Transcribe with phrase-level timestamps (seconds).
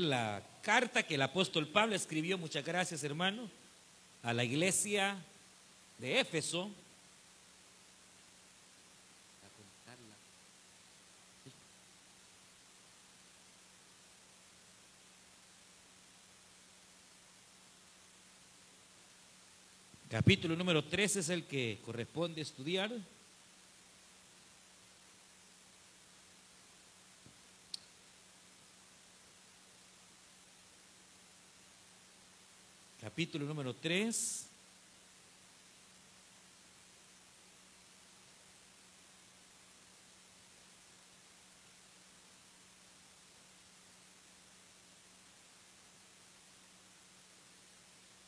[0.00, 3.48] la carta que el apóstol Pablo escribió, muchas gracias hermano,
[4.22, 5.16] a la iglesia
[5.98, 6.70] de Éfeso.
[20.10, 22.90] Capítulo número 3 es el que corresponde estudiar.
[33.16, 34.46] Capítulo número 3.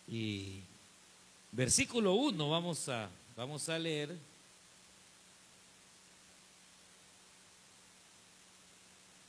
[0.09, 0.63] Y
[1.53, 4.17] versículo 1 vamos a, vamos a leer.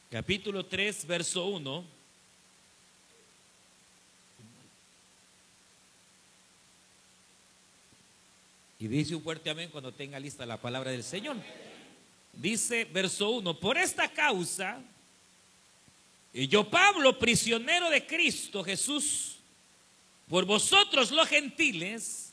[0.09, 1.98] Capítulo 3, verso 1.
[8.81, 11.35] Y dice un fuerte amén cuando tenga lista la palabra del Señor.
[12.31, 14.81] Dice verso 1, por esta causa,
[16.31, 19.35] y yo Pablo, prisionero de Cristo Jesús,
[20.29, 22.31] por vosotros los gentiles,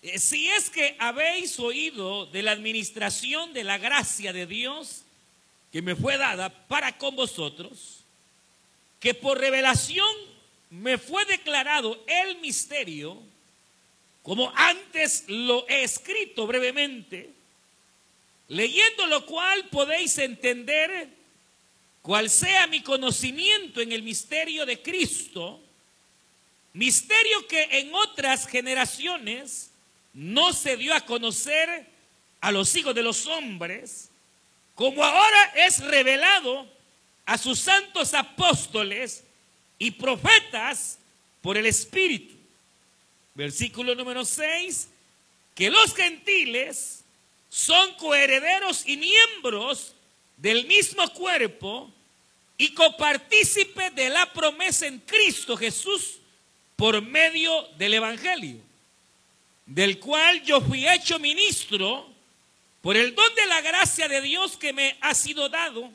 [0.00, 5.02] eh, si es que habéis oído de la administración de la gracia de Dios
[5.70, 8.04] que me fue dada para con vosotros,
[9.00, 10.06] que por revelación
[10.70, 13.20] me fue declarado el misterio,
[14.22, 17.30] como antes lo he escrito brevemente,
[18.48, 21.08] leyendo lo cual podéis entender
[22.02, 25.60] cuál sea mi conocimiento en el misterio de Cristo,
[26.72, 29.70] misterio que en otras generaciones
[30.12, 31.86] no se dio a conocer
[32.40, 34.08] a los hijos de los hombres,
[34.76, 36.66] como ahora es revelado
[37.26, 39.24] a sus santos apóstoles
[39.78, 40.98] y profetas
[41.40, 42.41] por el Espíritu
[43.34, 44.88] Versículo número 6,
[45.54, 47.04] que los gentiles
[47.48, 49.94] son coherederos y miembros
[50.36, 51.90] del mismo cuerpo
[52.58, 56.18] y copartícipes de la promesa en Cristo Jesús
[56.76, 58.58] por medio del Evangelio,
[59.66, 62.10] del cual yo fui hecho ministro
[62.80, 65.90] por el don de la gracia de Dios que me ha sido dado,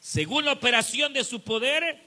[0.00, 1.98] según la operación de su poder,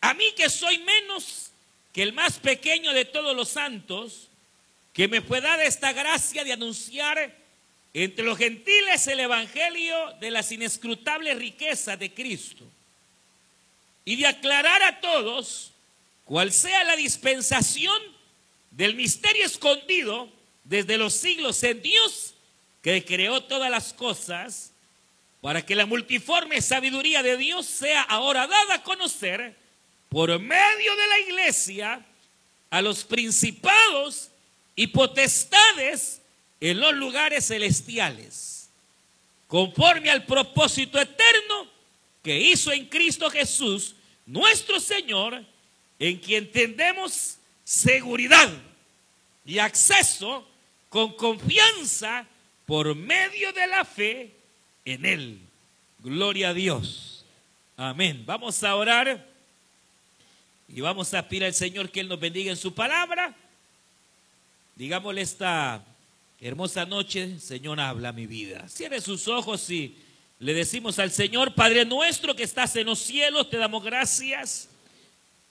[0.00, 1.51] a mí que soy menos
[1.92, 4.28] que el más pequeño de todos los santos,
[4.92, 7.34] que me fue dada esta gracia de anunciar
[7.94, 12.64] entre los gentiles el Evangelio de las inescrutables riquezas de Cristo
[14.04, 15.72] y de aclarar a todos
[16.24, 18.00] cuál sea la dispensación
[18.70, 20.30] del misterio escondido
[20.64, 22.34] desde los siglos en Dios
[22.80, 24.72] que creó todas las cosas
[25.42, 29.61] para que la multiforme sabiduría de Dios sea ahora dada a conocer
[30.12, 32.04] por medio de la iglesia
[32.68, 34.30] a los principados
[34.76, 36.20] y potestades
[36.60, 38.68] en los lugares celestiales,
[39.48, 41.66] conforme al propósito eterno
[42.22, 43.94] que hizo en Cristo Jesús,
[44.26, 45.42] nuestro Señor,
[45.98, 48.52] en quien tendemos seguridad
[49.46, 50.46] y acceso
[50.90, 52.26] con confianza
[52.66, 54.30] por medio de la fe
[54.84, 55.38] en Él.
[56.00, 57.24] Gloria a Dios.
[57.78, 58.24] Amén.
[58.26, 59.31] Vamos a orar.
[60.74, 63.34] Y vamos a pedir al Señor que Él nos bendiga en su palabra.
[64.74, 65.84] Digámosle esta
[66.40, 68.66] hermosa noche, Señor, habla mi vida.
[68.68, 69.98] Cierre sus ojos y
[70.38, 74.70] le decimos al Señor, Padre nuestro que estás en los cielos, te damos gracias.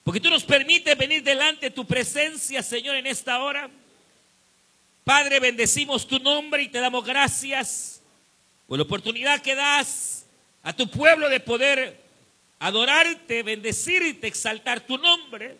[0.03, 3.69] Porque tú nos permites venir delante de tu presencia, Señor, en esta hora.
[5.03, 8.01] Padre, bendecimos tu nombre y te damos gracias
[8.67, 10.25] por la oportunidad que das
[10.63, 12.00] a tu pueblo de poder
[12.61, 15.57] adorarte, bendecirte, exaltar tu nombre.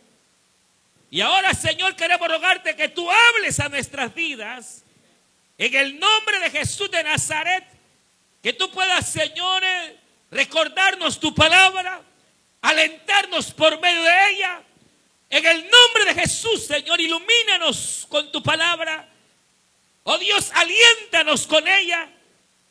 [1.10, 4.84] Y ahora, Señor, queremos rogarte que tú hables a nuestras vidas.
[5.58, 7.66] En el nombre de Jesús de Nazaret,
[8.44, 9.64] que tú puedas, Señor,
[10.30, 12.02] recordarnos tu palabra,
[12.62, 14.62] alentarnos por medio de ella.
[15.32, 19.10] En el nombre de Jesús, Señor, ilumínanos con tu palabra.
[20.04, 22.08] Oh Dios, aliéntanos con ella.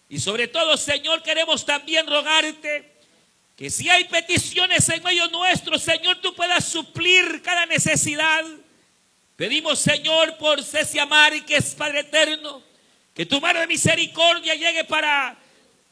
[0.09, 2.90] Y sobre todo, Señor, queremos también rogarte
[3.61, 8.43] que si hay peticiones en medio nuestro, Señor, tú puedas suplir cada necesidad.
[9.37, 12.63] Pedimos, Señor, por Cecia Mari, que es Padre eterno,
[13.13, 15.37] que tu mano de misericordia llegue para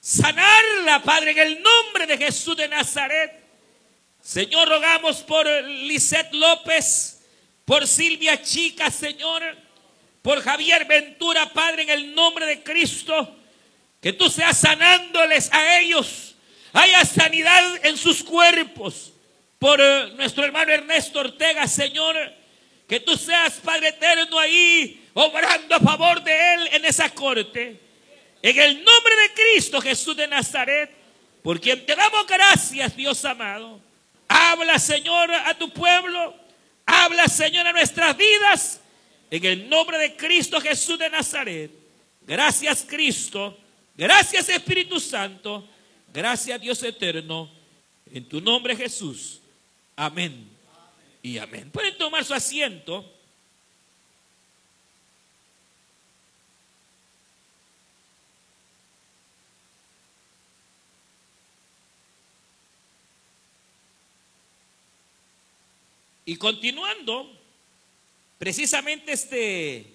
[0.00, 3.38] sanarla, Padre, en el nombre de Jesús de Nazaret.
[4.22, 7.20] Señor, rogamos por Lisette López,
[7.66, 9.42] por Silvia Chica, Señor,
[10.22, 13.36] por Javier Ventura, Padre, en el nombre de Cristo,
[14.00, 16.27] que tú seas sanándoles a ellos
[16.72, 19.12] haya sanidad en sus cuerpos,
[19.58, 22.16] por eh, nuestro hermano Ernesto Ortega, Señor.
[22.86, 27.78] Que tú seas, Padre eterno, ahí, obrando a favor de él en esa corte.
[28.40, 30.90] En el nombre de Cristo Jesús de Nazaret,
[31.42, 33.80] por quien te damos gracias, Dios amado.
[34.28, 36.34] Habla, Señor, a tu pueblo.
[36.86, 38.80] Habla, Señor, a nuestras vidas.
[39.30, 41.70] En el nombre de Cristo Jesús de Nazaret.
[42.22, 43.58] Gracias, Cristo.
[43.96, 45.68] Gracias, Espíritu Santo.
[46.18, 47.48] Gracias, Dios eterno.
[48.12, 49.38] En tu nombre, Jesús.
[49.94, 50.50] Amén.
[51.22, 51.70] Y amén.
[51.70, 53.08] Pueden tomar su asiento.
[66.24, 67.30] Y continuando,
[68.38, 69.86] precisamente este,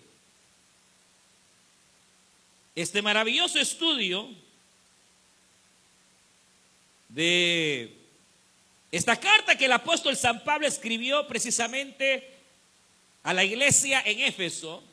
[2.76, 4.42] este maravilloso estudio
[7.14, 7.94] de
[8.92, 12.28] esta carta que el apóstol San Pablo escribió precisamente
[13.22, 14.84] a la iglesia en Éfeso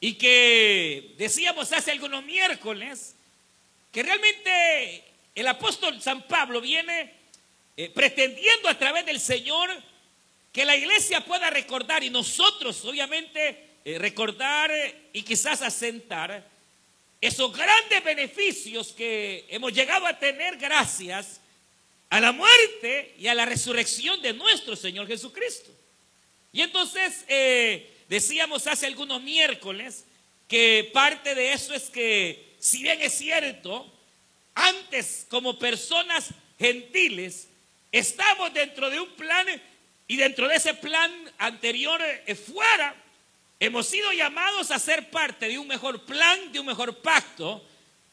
[0.00, 3.16] y que decíamos hace algunos miércoles
[3.90, 5.04] que realmente
[5.34, 7.12] el apóstol San Pablo viene
[7.76, 9.70] eh, pretendiendo a través del Señor
[10.52, 14.70] que la iglesia pueda recordar y nosotros obviamente eh, recordar
[15.12, 16.51] y quizás asentar
[17.22, 21.40] esos grandes beneficios que hemos llegado a tener gracias
[22.10, 25.70] a la muerte y a la resurrección de nuestro Señor Jesucristo.
[26.52, 30.04] Y entonces eh, decíamos hace algunos miércoles
[30.48, 33.90] que parte de eso es que, si bien es cierto,
[34.54, 37.48] antes como personas gentiles,
[37.92, 39.46] estamos dentro de un plan
[40.08, 42.96] y dentro de ese plan anterior eh, fuera,
[43.62, 47.64] hemos sido llamados a ser parte de un mejor plan, de un mejor pacto,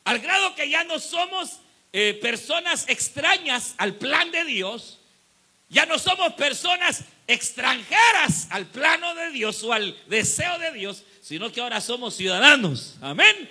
[0.04, 1.60] al grado que ya no somos
[1.92, 5.00] eh, personas extrañas al plan de Dios,
[5.68, 11.52] ya no somos personas extranjeras al plano de Dios o al deseo de Dios, sino
[11.52, 12.98] que ahora somos ciudadanos.
[13.02, 13.50] Amén.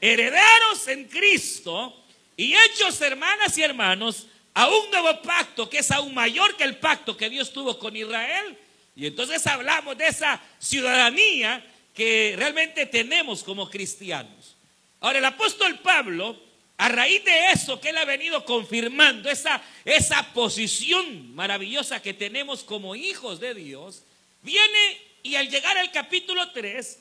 [0.00, 1.96] Herederos en Cristo
[2.36, 6.78] y hechos hermanas y hermanos a un nuevo pacto que es aún mayor que el
[6.78, 8.58] pacto que Dios tuvo con Israel.
[8.96, 11.64] Y entonces hablamos de esa ciudadanía
[11.94, 14.56] que realmente tenemos como cristianos.
[15.00, 16.40] Ahora, el apóstol Pablo,
[16.78, 22.64] a raíz de eso que él ha venido confirmando, esa, esa posición maravillosa que tenemos
[22.64, 24.02] como hijos de Dios,
[24.42, 26.98] viene y al llegar al capítulo 3,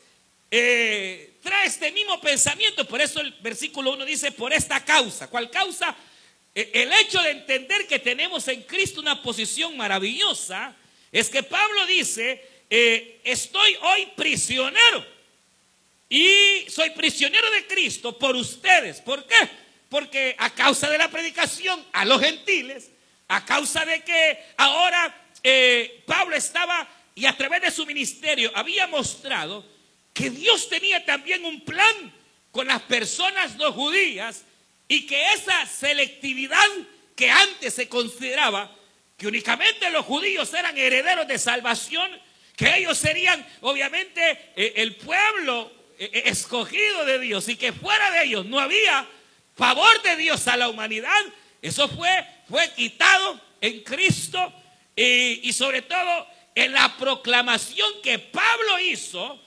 [0.52, 2.86] eh, trae este mismo pensamiento.
[2.86, 5.30] Por eso el versículo 1 dice, por esta causa.
[5.30, 5.96] ¿Cuál causa?
[6.54, 10.76] E, el hecho de entender que tenemos en Cristo una posición maravillosa
[11.20, 15.06] es que Pablo dice, eh, estoy hoy prisionero
[16.10, 19.00] y soy prisionero de Cristo por ustedes.
[19.00, 19.50] ¿Por qué?
[19.88, 22.92] Porque a causa de la predicación a los gentiles,
[23.30, 26.86] a causa de que ahora eh, Pablo estaba
[27.16, 29.66] y a través de su ministerio había mostrado
[30.14, 32.14] que Dios tenía también un plan
[32.52, 34.44] con las personas no judías
[34.90, 36.68] y que esa selectividad
[37.16, 38.70] que antes se consideraba
[39.18, 42.10] que únicamente los judíos eran herederos de salvación,
[42.56, 48.12] que ellos serían obviamente eh, el pueblo eh, eh, escogido de Dios y que fuera
[48.12, 49.08] de ellos no había
[49.56, 51.22] favor de Dios a la humanidad,
[51.62, 54.54] eso fue, fue quitado en Cristo
[54.96, 59.42] y, sobre todo en la proclamación que Pablo hizo,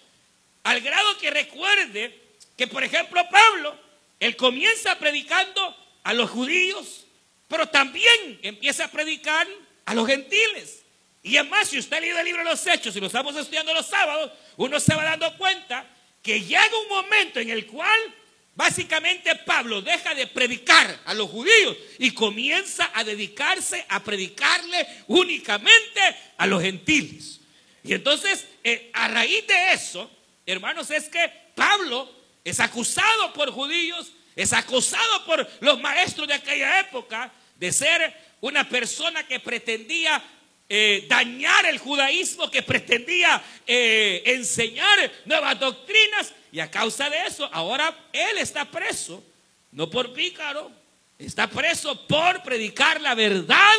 [0.64, 2.18] al grado que recuerde
[2.56, 3.78] que, por ejemplo, Pablo,
[4.18, 7.06] él comienza predicando a los judíos,
[7.48, 9.46] pero también empieza a predicar
[9.84, 10.84] a los gentiles.
[11.22, 13.74] Y además, si usted ha leído el libro de los Hechos y lo estamos estudiando
[13.74, 15.84] los sábados, uno se va dando cuenta
[16.22, 17.98] que llega un momento en el cual
[18.54, 26.00] básicamente Pablo deja de predicar a los judíos y comienza a dedicarse a predicarle únicamente
[26.36, 27.40] a los gentiles.
[27.84, 30.10] Y entonces, eh, a raíz de eso,
[30.44, 32.12] hermanos, es que Pablo
[32.44, 38.68] es acusado por judíos, es acusado por los maestros de aquella época de ser una
[38.68, 40.22] persona que pretendía
[40.68, 46.32] eh, dañar el judaísmo, que pretendía eh, enseñar nuevas doctrinas.
[46.52, 49.24] Y a causa de eso, ahora él está preso,
[49.72, 50.70] no por pícaro,
[51.18, 53.74] está preso por predicar la verdad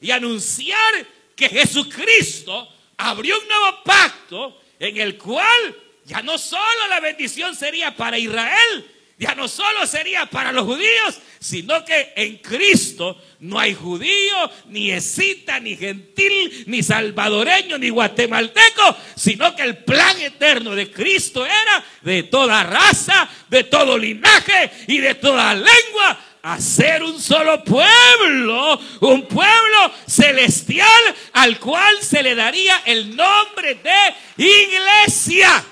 [0.00, 0.94] y anunciar
[1.34, 7.96] que Jesucristo abrió un nuevo pacto en el cual ya no solo la bendición sería
[7.96, 8.93] para Israel,
[9.24, 14.90] ya no solo sería para los judíos, sino que en Cristo no hay judío, ni
[14.90, 21.82] escita, ni gentil, ni salvadoreño, ni guatemalteco, sino que el plan eterno de Cristo era
[22.02, 28.78] de toda raza, de todo linaje y de toda lengua a ser un solo pueblo,
[29.00, 35.64] un pueblo celestial al cual se le daría el nombre de iglesia.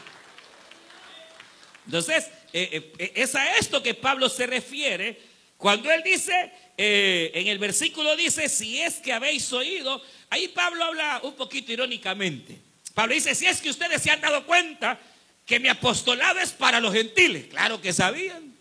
[1.84, 5.18] Entonces, eh, eh, es a esto que Pablo se refiere
[5.62, 10.82] cuando él dice, eh, en el versículo dice, si es que habéis oído, ahí Pablo
[10.82, 12.58] habla un poquito irónicamente.
[12.94, 14.98] Pablo dice, si es que ustedes se han dado cuenta
[15.46, 18.56] que mi apostolado es para los gentiles, claro que sabían.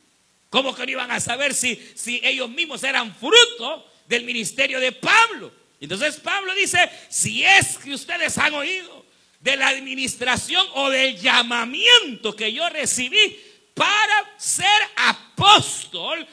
[0.52, 4.92] ¿Cómo que no iban a saber si, si ellos mismos eran fruto del ministerio de
[4.92, 5.52] Pablo?
[5.80, 9.08] Entonces Pablo dice, si es que ustedes han oído
[9.40, 13.40] de la administración o del llamamiento que yo recibí
[13.82, 16.28] para ser apóstol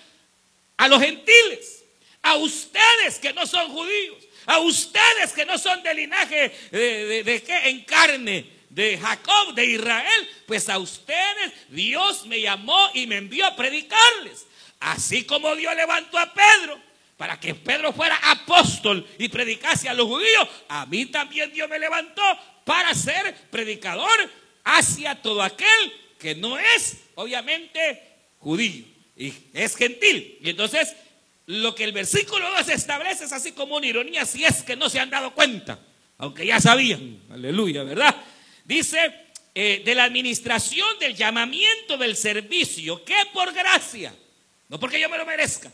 [0.76, 1.82] a los gentiles,
[2.20, 7.42] a ustedes que no son judíos, a ustedes que no son de linaje de, de,
[7.42, 13.16] qué en carne, de Jacob, de Israel, pues a ustedes Dios me llamó y me
[13.16, 14.46] envió a predicarles.
[14.80, 16.78] Así como Dios levantó a Pedro
[17.16, 21.78] para que Pedro fuera apóstol y predicase a los judíos, a mí también Dios me
[21.78, 22.22] levantó
[22.66, 24.30] para ser predicador
[24.64, 28.00] hacia todo aquel que no es, obviamente,
[28.38, 28.84] judío
[29.16, 30.38] y es gentil.
[30.40, 30.94] Y entonces,
[31.46, 34.88] lo que el versículo 2 establece es así como una ironía, si es que no
[34.88, 35.80] se han dado cuenta,
[36.16, 38.14] aunque ya sabían, aleluya, ¿verdad?
[38.64, 38.98] Dice,
[39.52, 44.14] eh, de la administración del llamamiento del servicio, que por gracia,
[44.68, 45.72] no porque yo me lo merezca,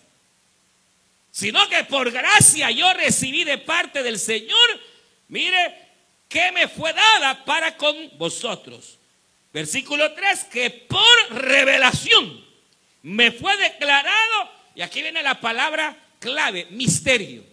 [1.30, 4.80] sino que por gracia yo recibí de parte del Señor,
[5.28, 5.74] mire,
[6.26, 8.98] que me fue dada para con vosotros.
[9.54, 12.44] Versículo 3, que por revelación
[13.02, 17.44] me fue declarado, y aquí viene la palabra clave, misterio.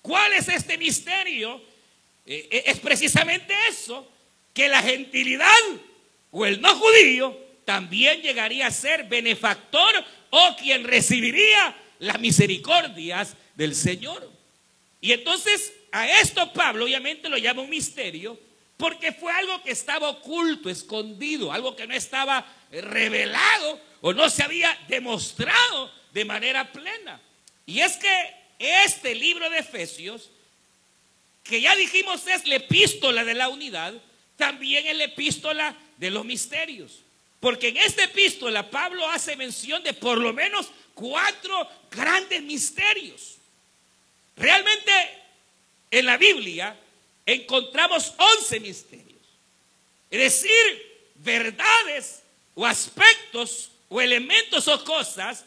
[0.00, 1.62] ¿Cuál es este misterio?
[2.24, 4.10] Eh, eh, es precisamente eso,
[4.54, 5.52] que la gentilidad
[6.30, 9.92] o el no judío también llegaría a ser benefactor
[10.30, 14.30] o quien recibiría las misericordias del Señor.
[15.02, 18.40] Y entonces a esto Pablo obviamente lo llama un misterio
[18.82, 24.42] porque fue algo que estaba oculto, escondido, algo que no estaba revelado o no se
[24.42, 27.20] había demostrado de manera plena.
[27.64, 30.30] Y es que este libro de Efesios,
[31.44, 33.94] que ya dijimos es la epístola de la unidad,
[34.36, 37.02] también es la epístola de los misterios.
[37.38, 43.36] Porque en esta epístola Pablo hace mención de por lo menos cuatro grandes misterios.
[44.36, 44.90] Realmente
[45.88, 46.76] en la Biblia
[47.26, 49.20] encontramos once misterios.
[50.10, 52.22] Es decir, verdades
[52.54, 55.44] o aspectos o elementos o cosas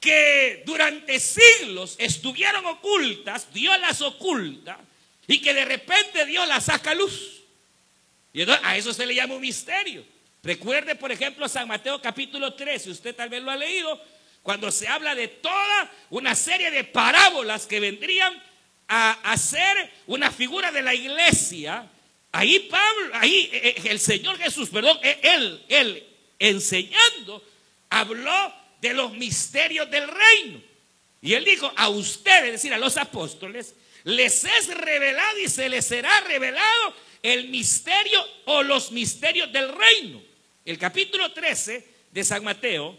[0.00, 4.78] que durante siglos estuvieron ocultas, Dios las oculta
[5.26, 7.42] y que de repente Dios las saca a luz.
[8.32, 10.04] Y a eso se le llama un misterio.
[10.42, 14.00] Recuerde, por ejemplo, San Mateo capítulo 3, si usted tal vez lo ha leído,
[14.42, 18.40] cuando se habla de toda una serie de parábolas que vendrían
[18.88, 21.90] a hacer una figura de la iglesia.
[22.32, 26.06] Ahí Pablo, ahí eh, eh, el Señor Jesús, perdón, eh, él, él
[26.38, 27.42] enseñando,
[27.90, 30.60] habló de los misterios del reino.
[31.22, 33.74] Y él dijo, a ustedes, es decir, a los apóstoles,
[34.04, 40.22] les es revelado y se les será revelado el misterio o los misterios del reino.
[40.64, 42.98] El capítulo 13 de San Mateo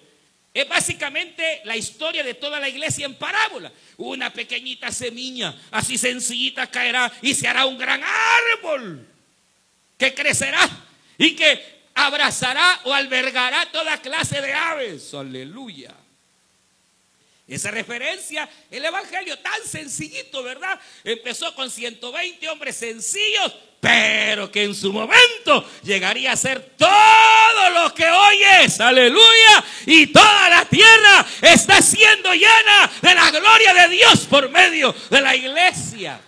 [0.62, 3.72] es básicamente la historia de toda la iglesia en parábola.
[3.98, 9.08] Una pequeñita semilla, así sencillita, caerá y se hará un gran árbol
[9.98, 10.68] que crecerá
[11.18, 15.14] y que abrazará o albergará toda clase de aves.
[15.14, 15.94] Aleluya.
[17.48, 20.78] Esa referencia, el Evangelio tan sencillito, ¿verdad?
[21.04, 27.94] Empezó con 120 hombres sencillos, pero que en su momento llegaría a ser todo lo
[27.94, 33.96] que hoy es, aleluya, y toda la tierra está siendo llena de la gloria de
[33.96, 36.20] Dios por medio de la iglesia.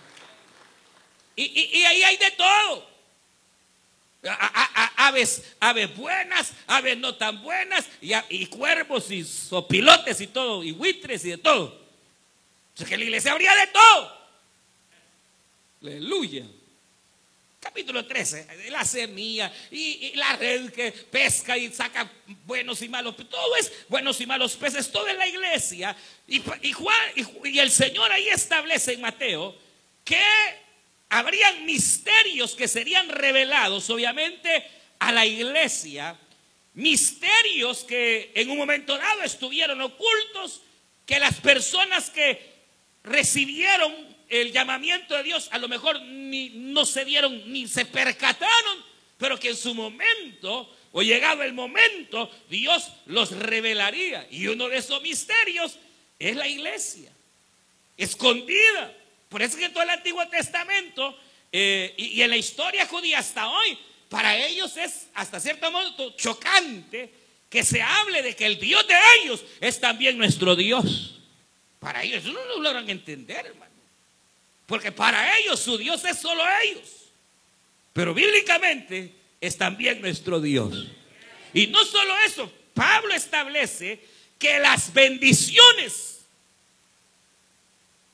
[1.36, 2.89] Y, ahí hay de todo.
[4.96, 10.72] Aves, aves buenas, aves no tan buenas, y, y cuervos y sopilotes y todo, y
[10.72, 11.80] buitres y de todo.
[12.74, 14.20] O sea que la iglesia habría de todo.
[15.82, 16.46] Aleluya
[17.60, 22.10] capítulo 13, la semilla y, la red que pesca y saca
[22.46, 25.94] buenos y malos, todo es buenos y malos peces, todo en la iglesia.
[26.26, 26.40] Y,
[26.72, 26.98] Juan,
[27.44, 29.54] y, el Señor ahí establece en Mateo
[30.02, 30.20] que
[31.10, 34.64] habrían misterios que serían revelados, obviamente,
[35.00, 36.16] a la iglesia,
[36.74, 40.62] misterios que en un momento dado estuvieron ocultos,
[41.04, 42.50] que las personas que
[43.02, 43.92] recibieron
[44.28, 48.84] el llamamiento de Dios a lo mejor ni no se dieron ni se percataron,
[49.18, 54.26] pero que en su momento o llegado el momento Dios los revelaría.
[54.30, 55.76] Y uno de esos misterios
[56.18, 57.10] es la iglesia,
[57.96, 58.96] escondida.
[59.30, 61.18] Por eso que todo el Antiguo Testamento
[61.50, 63.78] eh, y, y en la historia judía hasta hoy,
[64.10, 67.14] para ellos es hasta cierto modo chocante
[67.48, 71.20] que se hable de que el Dios de ellos es también nuestro Dios.
[71.78, 73.70] Para ellos no lo logran entender, hermano.
[74.66, 76.88] Porque para ellos su Dios es solo ellos.
[77.92, 80.86] Pero bíblicamente es también nuestro Dios.
[81.52, 84.00] Y no solo eso, Pablo establece
[84.38, 86.19] que las bendiciones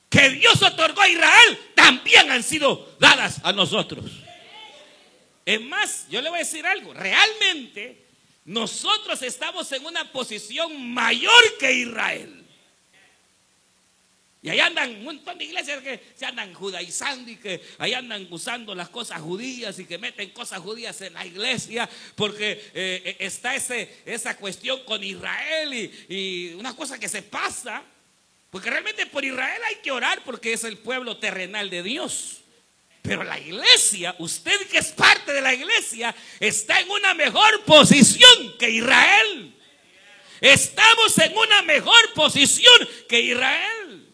[0.09, 4.05] que Dios otorgó a Israel también han sido dadas a nosotros.
[5.45, 8.05] Es más, yo le voy a decir algo, realmente
[8.45, 12.47] nosotros estamos en una posición mayor que Israel.
[14.43, 18.29] Y ahí andan un montón de iglesias que se andan judaizando y que ahí andan
[18.31, 23.17] usando las cosas judías y que meten cosas judías en la iglesia porque eh, eh,
[23.19, 27.83] está ese, esa cuestión con Israel y, y una cosa que se pasa.
[28.57, 32.39] Porque realmente por Israel hay que orar porque es el pueblo terrenal de Dios.
[33.03, 38.57] Pero la iglesia, usted que es parte de la iglesia, está en una mejor posición
[38.59, 39.55] que Israel.
[40.41, 44.09] Estamos en una mejor posición que Israel.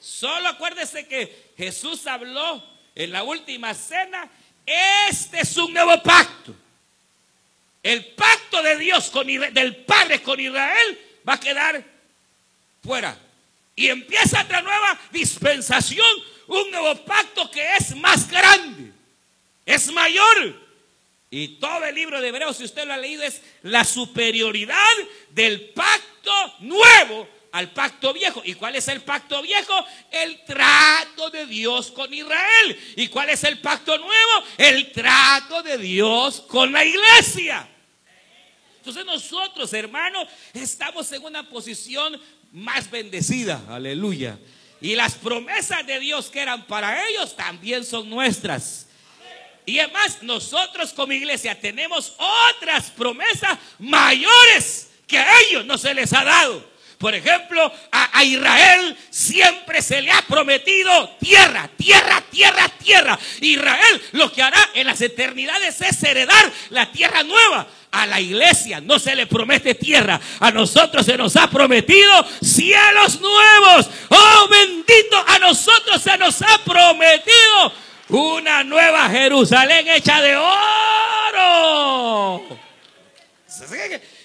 [0.00, 2.64] Solo acuérdese que Jesús habló
[2.94, 4.30] en la última cena,
[4.64, 6.56] este es un nuevo pacto.
[7.82, 11.84] El pacto de Dios con del Padre con Israel va a quedar
[12.82, 13.25] fuera.
[13.76, 16.06] Y empieza otra nueva dispensación,
[16.46, 18.90] un nuevo pacto que es más grande,
[19.66, 20.66] es mayor.
[21.30, 24.94] Y todo el libro de Hebreos, si usted lo ha leído, es la superioridad
[25.30, 28.42] del pacto nuevo al pacto viejo.
[28.44, 29.74] ¿Y cuál es el pacto viejo?
[30.10, 32.94] El trato de Dios con Israel.
[32.96, 34.44] ¿Y cuál es el pacto nuevo?
[34.56, 37.68] El trato de Dios con la iglesia.
[38.78, 42.20] Entonces nosotros, hermanos, estamos en una posición
[42.56, 43.62] más bendecida.
[43.68, 44.38] Aleluya.
[44.80, 48.86] Y las promesas de Dios que eran para ellos también son nuestras.
[49.66, 56.12] Y además nosotros como iglesia tenemos otras promesas mayores que a ellos no se les
[56.14, 56.75] ha dado.
[56.98, 63.18] Por ejemplo, a, Israel siempre se le ha prometido tierra, tierra, tierra, tierra.
[63.40, 67.66] Israel lo que hará en las eternidades es heredar la tierra nueva.
[67.90, 70.18] A la iglesia no se le promete tierra.
[70.40, 73.90] A nosotros se nos ha prometido cielos nuevos.
[74.08, 77.72] Oh bendito, a nosotros se nos ha prometido
[78.08, 80.56] una nueva Jerusalén hecha de oro.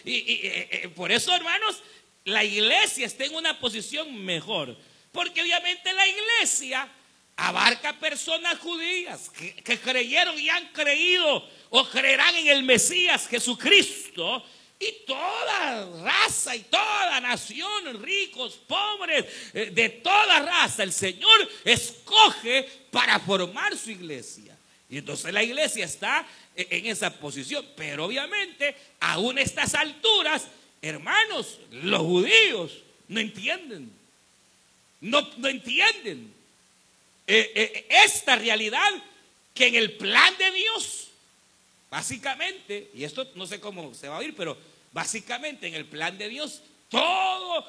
[0.03, 1.81] Y, eh, eh, por eso, hermanos,
[2.25, 4.75] la iglesia está en una posición mejor.
[5.11, 6.89] Porque obviamente la iglesia
[7.35, 14.43] abarca personas judías que, creyeron y han creído o creerán en el Mesías Jesucristo.
[14.79, 22.63] Y toda raza y toda nación, ricos, pobres, eh, de toda raza, el Señor escoge
[22.89, 24.57] para formar su iglesia.
[24.89, 27.63] Y entonces la iglesia está e, en esa posición.
[27.77, 30.47] Pero obviamente, aún a estas alturas,
[30.81, 33.91] Hermanos, los judíos no entienden.
[35.01, 36.33] No, no entienden
[37.27, 38.89] eh, eh, esta realidad
[39.53, 41.07] que en el plan de Dios,
[41.89, 44.57] básicamente, y esto no sé cómo se va a oír, pero
[44.91, 47.65] básicamente en el plan de Dios, todo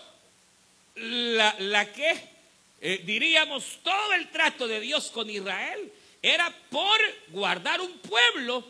[0.96, 2.32] la, la que
[2.80, 6.98] eh, diríamos, todo el trato de Dios con Israel era por
[7.28, 8.64] guardar un pueblo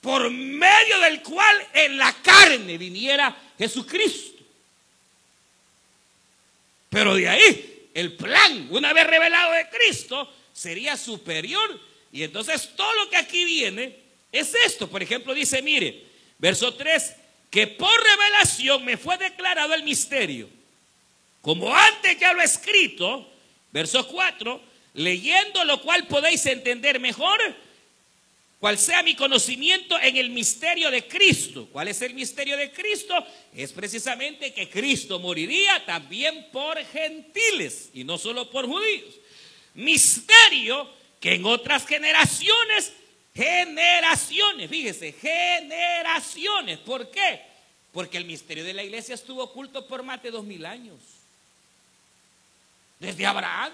[0.00, 4.42] por medio del cual en la carne viniera Jesucristo.
[6.88, 11.80] Pero de ahí, el plan, una vez revelado de Cristo, sería superior.
[12.12, 13.96] Y entonces todo lo que aquí viene
[14.32, 14.88] es esto.
[14.88, 16.04] Por ejemplo, dice, mire,
[16.38, 17.14] verso 3,
[17.50, 20.48] que por revelación me fue declarado el misterio.
[21.42, 23.30] Como antes ya lo he escrito,
[23.72, 24.60] verso 4,
[24.94, 27.38] leyendo lo cual podéis entender mejor
[28.60, 31.66] cual sea mi conocimiento en el misterio de Cristo.
[31.72, 33.14] ¿Cuál es el misterio de Cristo?
[33.54, 39.14] Es precisamente que Cristo moriría también por gentiles y no solo por judíos.
[39.74, 40.86] Misterio
[41.18, 42.92] que en otras generaciones,
[43.34, 46.78] generaciones, fíjese, generaciones.
[46.80, 47.40] ¿Por qué?
[47.92, 50.98] Porque el misterio de la iglesia estuvo oculto por más de dos mil años.
[52.98, 53.72] Desde Abraham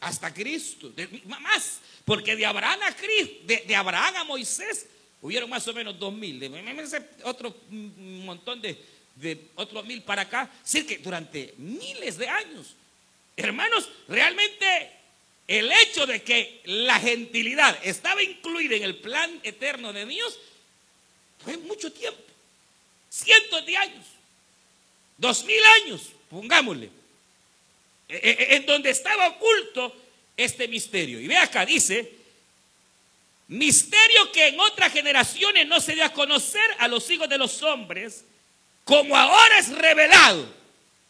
[0.00, 0.92] hasta Cristo,
[1.26, 4.86] más, porque de Abraham a Cristo, de, Abraham a Moisés,
[5.20, 6.42] hubieron más o menos dos mil,
[7.24, 8.78] otro montón de,
[9.56, 12.74] otros mil para acá, decir que durante miles de años,
[13.36, 14.90] hermanos, realmente
[15.46, 20.38] el hecho de que la gentilidad estaba incluida en el plan eterno de Dios
[21.44, 22.22] fue mucho tiempo,
[23.10, 24.06] cientos de años,
[25.18, 26.99] dos mil años, pongámosle,
[28.10, 29.94] en donde estaba oculto
[30.36, 31.20] este misterio.
[31.20, 32.12] Y ve acá, dice,
[33.48, 37.62] misterio que en otras generaciones no se dio a conocer a los hijos de los
[37.62, 38.24] hombres,
[38.84, 40.46] como ahora es revelado.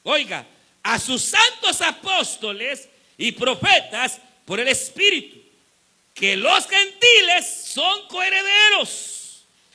[0.02, 0.46] Oiga,
[0.82, 5.38] a sus santos apóstoles y profetas por el Espíritu,
[6.14, 9.09] que los gentiles son coherederos,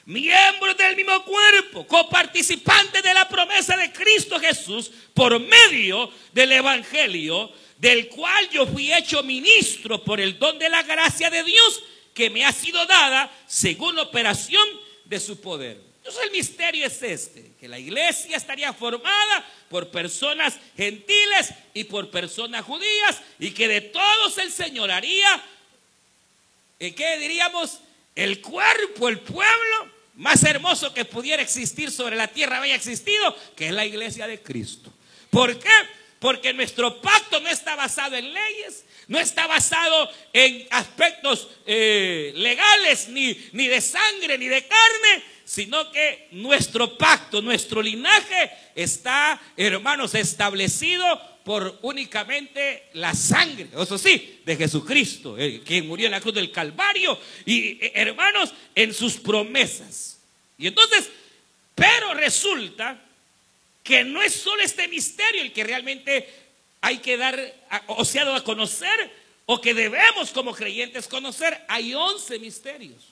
[0.06, 7.52] miembros del mismo cuerpo, coparticipantes de la promesa de Cristo Jesús por medio del Evangelio,
[7.78, 12.30] del cual yo fui hecho ministro por el don de la gracia de Dios que
[12.30, 14.66] me ha sido dada según la operación
[15.06, 15.82] de su poder.
[15.98, 22.12] Entonces el misterio es este, que la iglesia estaría formada por personas gentiles y por
[22.12, 25.44] personas judías y que de todos el Señor haría,
[26.80, 27.80] ¿en qué diríamos?
[28.14, 33.68] El cuerpo, el pueblo más hermoso que pudiera existir sobre la tierra había existido, que
[33.68, 34.92] es la iglesia de Cristo.
[35.30, 35.70] ¿Por qué?
[36.20, 43.10] Porque nuestro pacto no está basado en leyes, no está basado en aspectos eh, legales,
[43.10, 50.16] ni, ni de sangre, ni de carne, sino que nuestro pacto, nuestro linaje está, hermanos,
[50.16, 56.34] establecido por únicamente la sangre, eso sí, de Jesucristo, que quien murió en la cruz
[56.34, 60.18] del Calvario, y eh, hermanos, en sus promesas.
[60.58, 61.08] Y entonces,
[61.76, 63.00] pero resulta
[63.84, 66.28] que no es solo este misterio el que realmente
[66.82, 67.40] hay que dar,
[67.88, 69.12] o sea, a conocer,
[69.46, 71.64] o que debemos como creyentes conocer.
[71.68, 73.10] Hay once misterios.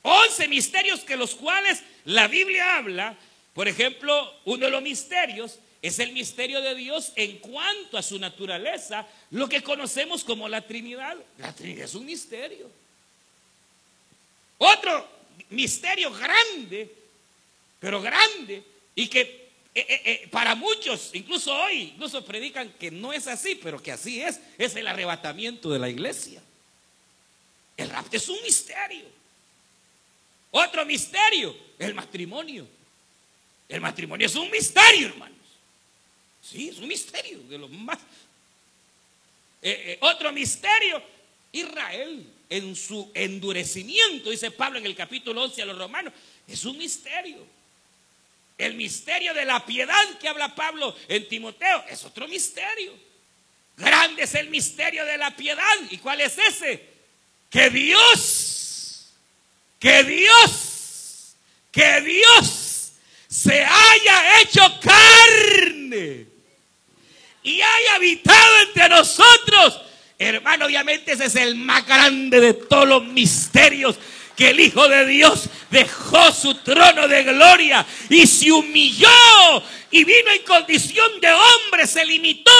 [0.00, 3.18] Once misterios que los cuales la Biblia habla.
[3.52, 8.18] Por ejemplo, uno de los misterios es el misterio de Dios en cuanto a su
[8.18, 11.14] naturaleza, lo que conocemos como la Trinidad.
[11.36, 12.70] La Trinidad es un misterio.
[14.56, 15.06] Otro
[15.50, 16.90] misterio grande,
[17.78, 19.20] pero grande, y que
[19.74, 23.92] eh, eh, eh, para muchos, incluso hoy, incluso predican que no es así, pero que
[23.92, 26.42] así es, es el arrebatamiento de la iglesia.
[27.76, 29.04] El rapto es un misterio.
[30.50, 32.66] Otro misterio, el matrimonio.
[33.68, 35.33] El matrimonio es un misterio, hermanos.
[36.44, 37.98] Sí, es un misterio de los más.
[39.62, 41.02] Eh, eh, otro misterio,
[41.52, 46.12] Israel en su endurecimiento, dice Pablo en el capítulo 11 a los romanos,
[46.46, 47.46] es un misterio.
[48.58, 52.92] El misterio de la piedad que habla Pablo en Timoteo es otro misterio.
[53.76, 55.74] Grande es el misterio de la piedad.
[55.90, 56.94] ¿Y cuál es ese?
[57.50, 58.54] Que Dios
[59.84, 61.36] que Dios,
[61.70, 62.92] que Dios
[63.28, 66.26] se haya hecho carne
[67.44, 69.80] y haya habitado entre nosotros.
[70.18, 73.96] Hermano, obviamente ese es el más grande de todos los misterios
[74.34, 79.08] que el Hijo de Dios dejó su trono de gloria y se humilló
[79.90, 82.50] y vino en condición de hombre, se limitó.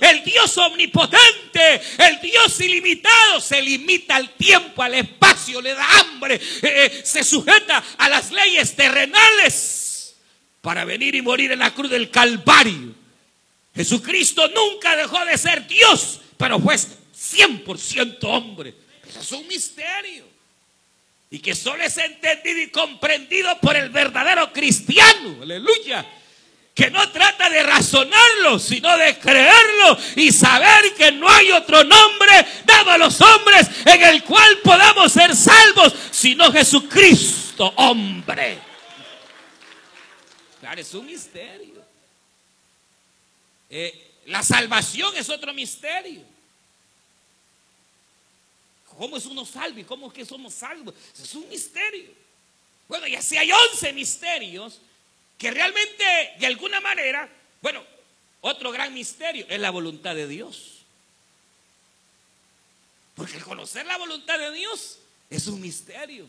[0.00, 6.36] El Dios omnipotente, el Dios ilimitado, se limita al tiempo, al espacio, le da hambre,
[6.36, 10.16] eh, eh, se sujeta a las leyes terrenales
[10.62, 12.97] para venir y morir en la cruz del Calvario.
[13.74, 18.74] Jesucristo nunca dejó de ser Dios, pero fue 100% hombre.
[19.08, 20.28] Eso es un misterio
[21.30, 25.42] y que solo es entendido y comprendido por el verdadero cristiano.
[25.42, 26.06] Aleluya.
[26.74, 32.46] Que no trata de razonarlo, sino de creerlo y saber que no hay otro nombre
[32.64, 38.58] dado a los hombres en el cual podamos ser salvos, sino Jesucristo, hombre.
[40.60, 41.77] Claro, es un misterio.
[43.70, 46.22] Eh, la salvación es otro misterio.
[48.96, 50.94] ¿Cómo es uno salvo y cómo es que somos salvos?
[51.22, 52.10] Es un misterio.
[52.88, 54.80] Bueno, y así hay 11 misterios
[55.36, 56.04] que realmente,
[56.38, 57.28] de alguna manera,
[57.62, 57.84] bueno,
[58.40, 60.78] otro gran misterio es la voluntad de Dios.
[63.14, 64.98] Porque conocer la voluntad de Dios
[65.30, 66.28] es un misterio.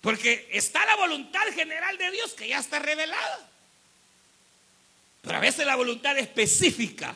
[0.00, 3.50] Porque está la voluntad general de Dios que ya está revelada.
[5.22, 7.14] Pero a veces la voluntad específica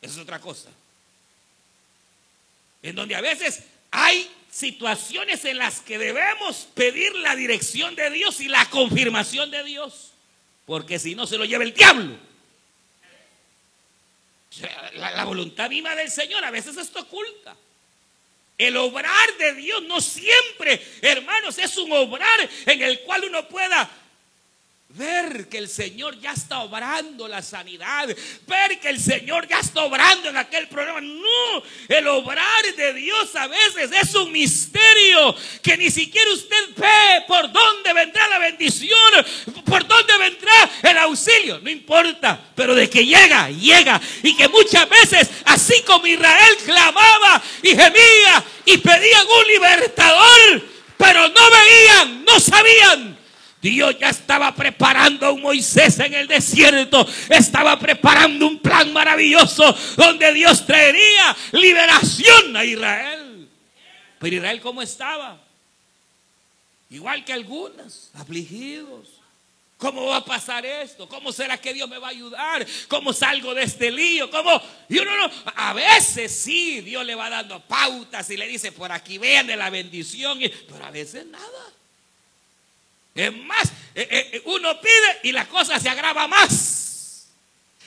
[0.00, 0.70] es otra cosa.
[2.82, 8.40] En donde a veces hay situaciones en las que debemos pedir la dirección de Dios
[8.40, 10.12] y la confirmación de Dios.
[10.64, 12.16] Porque si no se lo lleva el diablo.
[14.94, 17.56] La, voluntad misma del Señor a veces está oculta.
[18.56, 23.90] El obrar de Dios no siempre, hermanos, es un obrar en el cual uno pueda
[24.94, 28.06] ver que el Señor ya está obrando la sanidad,
[28.46, 31.00] ver que el Señor ya está obrando en aquel problema.
[31.00, 37.24] No, el obrar de Dios a veces es un misterio que ni siquiera usted ve
[37.26, 39.26] por dónde vendrá la bendición,
[39.64, 41.58] por dónde vendrá el auxilio.
[41.58, 44.00] No importa, pero de que llega, llega.
[44.22, 50.62] Y que muchas veces, así como Israel clamaba y gemía y pedían un libertador,
[50.96, 53.23] pero no veían, no sabían
[53.70, 57.06] Dios ya estaba preparando a un Moisés en el desierto.
[57.30, 63.48] Estaba preparando un plan maravilloso donde Dios traería liberación a Israel.
[64.18, 65.42] Pero Israel, ¿cómo estaba?
[66.90, 69.08] Igual que algunas, afligidos.
[69.78, 71.08] ¿Cómo va a pasar esto?
[71.08, 72.66] ¿Cómo será que Dios me va a ayudar?
[72.88, 74.30] ¿Cómo salgo de este lío?
[74.30, 74.60] ¿Cómo?
[74.90, 78.92] Y uno no, a veces sí, Dios le va dando pautas y le dice, por
[78.92, 81.73] aquí vean de la bendición, pero a veces nada.
[83.14, 87.28] Es más, eh, eh, uno pide y la cosa se agrava más.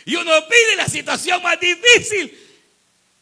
[0.06, 2.46] Y uno pide la situación más difícil.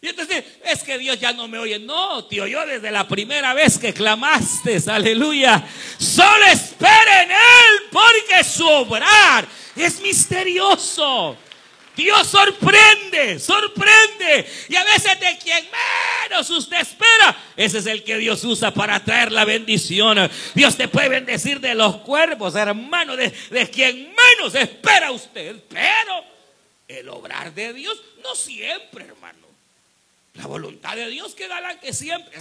[0.01, 1.79] Y entonces, es que Dios ya no me oye.
[1.79, 4.79] No, te oyó desde la primera vez que clamaste.
[4.87, 5.67] Aleluya.
[5.97, 11.35] Solo espera en Él porque su obrar es misterioso.
[11.95, 14.47] Dios sorprende, sorprende.
[14.69, 15.65] Y a veces de quien
[16.29, 20.29] menos usted espera, ese es el que Dios usa para traer la bendición.
[20.53, 25.55] Dios te puede bendecir de los cuerpos, hermano, de, de quien menos espera usted.
[25.69, 26.23] Pero
[26.87, 29.45] el obrar de Dios no siempre, hermano.
[30.35, 32.37] La voluntad de Dios queda la que siempre.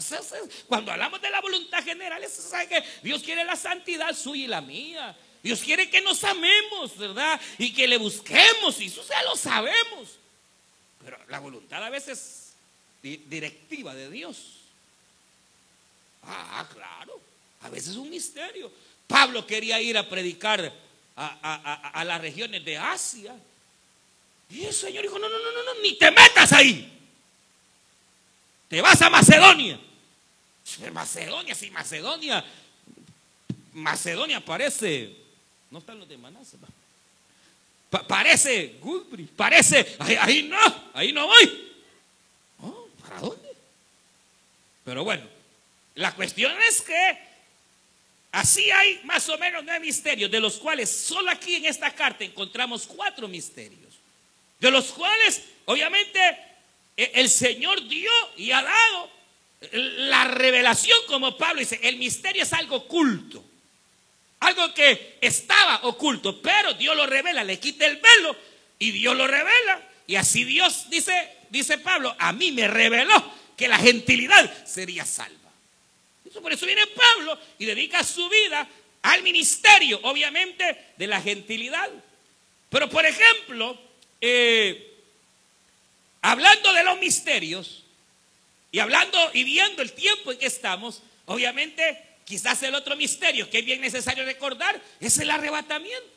[0.66, 4.60] Cuando hablamos de la voluntad general, es que Dios quiere la santidad suya y la
[4.60, 5.16] mía.
[5.44, 7.38] Dios quiere que nos amemos, ¿verdad?
[7.58, 10.18] Y que le busquemos, y eso ya lo sabemos.
[11.04, 12.54] Pero la voluntad a veces
[13.02, 14.60] es directiva de Dios.
[16.22, 17.20] Ah, claro,
[17.60, 18.72] a veces es un misterio.
[19.06, 20.72] Pablo quería ir a predicar
[21.14, 23.36] a, las regiones de Asia.
[24.48, 26.90] Y el Señor dijo, no, no, no, no, no, ni te metas ahí.
[28.68, 29.78] Te vas a Macedonia.
[30.90, 32.42] Macedonia, sí, Macedonia.
[33.74, 35.23] Macedonia parece
[35.74, 36.16] no están los de
[38.06, 38.76] parece
[39.34, 41.72] parece, ahí, no, ahí no voy.
[42.60, 43.48] Oh, ¿Para dónde?
[44.84, 45.24] Pero bueno,
[45.96, 47.18] la cuestión es que
[48.30, 52.22] así hay más o menos nueve misterios, de los cuales solo aquí en esta carta
[52.22, 53.94] encontramos cuatro misterios,
[54.60, 56.20] de los cuales obviamente
[56.96, 59.10] e, el Señor dio y ha dado
[59.72, 63.44] la revelación como Pablo dice, el misterio es algo oculto.
[64.44, 68.36] Algo que estaba oculto, pero Dios lo revela, le quita el velo
[68.78, 69.80] y Dios lo revela.
[70.06, 75.50] Y así Dios dice, dice Pablo, a mí me reveló que la gentilidad sería salva.
[76.42, 78.68] Por eso viene Pablo y dedica su vida
[79.00, 81.88] al ministerio, obviamente, de la gentilidad.
[82.68, 83.80] Pero por ejemplo,
[84.20, 84.92] eh,
[86.20, 87.84] hablando de los misterios
[88.70, 93.58] y hablando y viendo el tiempo en que estamos, obviamente Quizás el otro misterio que
[93.58, 96.14] es bien necesario recordar es el arrebatamiento.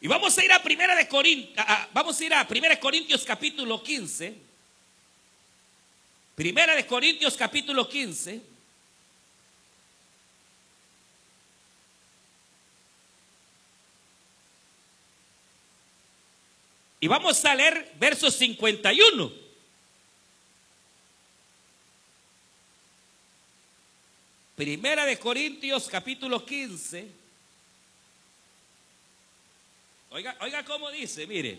[0.00, 3.24] Y vamos a ir a Primera de Corintios, vamos a ir a Primera de Corintios
[3.24, 4.34] capítulo 15.
[6.34, 8.40] Primera de Corintios capítulo 15.
[17.00, 19.45] Y vamos a leer versos 51.
[24.56, 27.06] Primera de Corintios capítulo 15.
[30.08, 31.58] Oiga, oiga cómo dice, mire.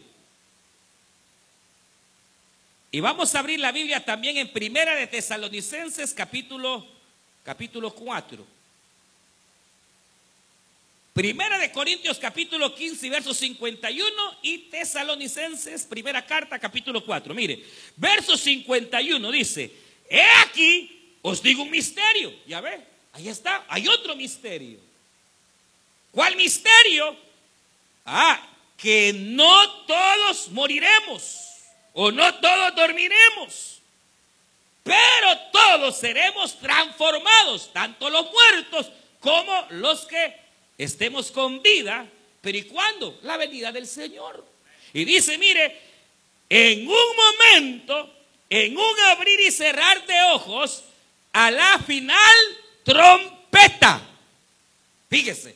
[2.89, 6.87] Y vamos a abrir la Biblia también en Primera de Tesalonicenses capítulo
[7.43, 8.43] capítulo 4.
[11.13, 14.05] Primera de Corintios capítulo 15 verso 51
[14.41, 17.35] y Tesalonicenses primera carta capítulo 4.
[17.35, 17.63] Mire,
[17.95, 19.71] verso 51 dice,
[20.09, 20.96] he aquí
[21.27, 22.33] os digo un misterio.
[22.47, 22.79] Ya ve,
[23.13, 23.65] ahí está.
[23.67, 24.79] Hay otro misterio.
[26.11, 27.15] ¿Cuál misterio?
[28.05, 28.41] Ah,
[28.77, 31.43] que no todos moriremos
[31.93, 33.81] o no todos dormiremos,
[34.83, 40.33] pero todos seremos transformados, tanto los muertos como los que
[40.77, 42.07] estemos con vida.
[42.39, 43.19] Pero ¿y cuándo?
[43.23, 44.45] La venida del Señor.
[44.93, 45.81] Y dice, mire,
[46.49, 48.13] en un momento,
[48.49, 50.83] en un abrir y cerrar de ojos,
[51.37, 52.35] a la final
[52.83, 54.01] trompeta.
[55.07, 55.55] Fíjese,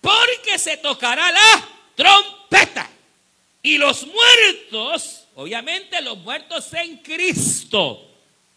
[0.00, 2.88] porque se tocará la trompeta.
[3.62, 8.10] Y los muertos, obviamente los muertos en Cristo,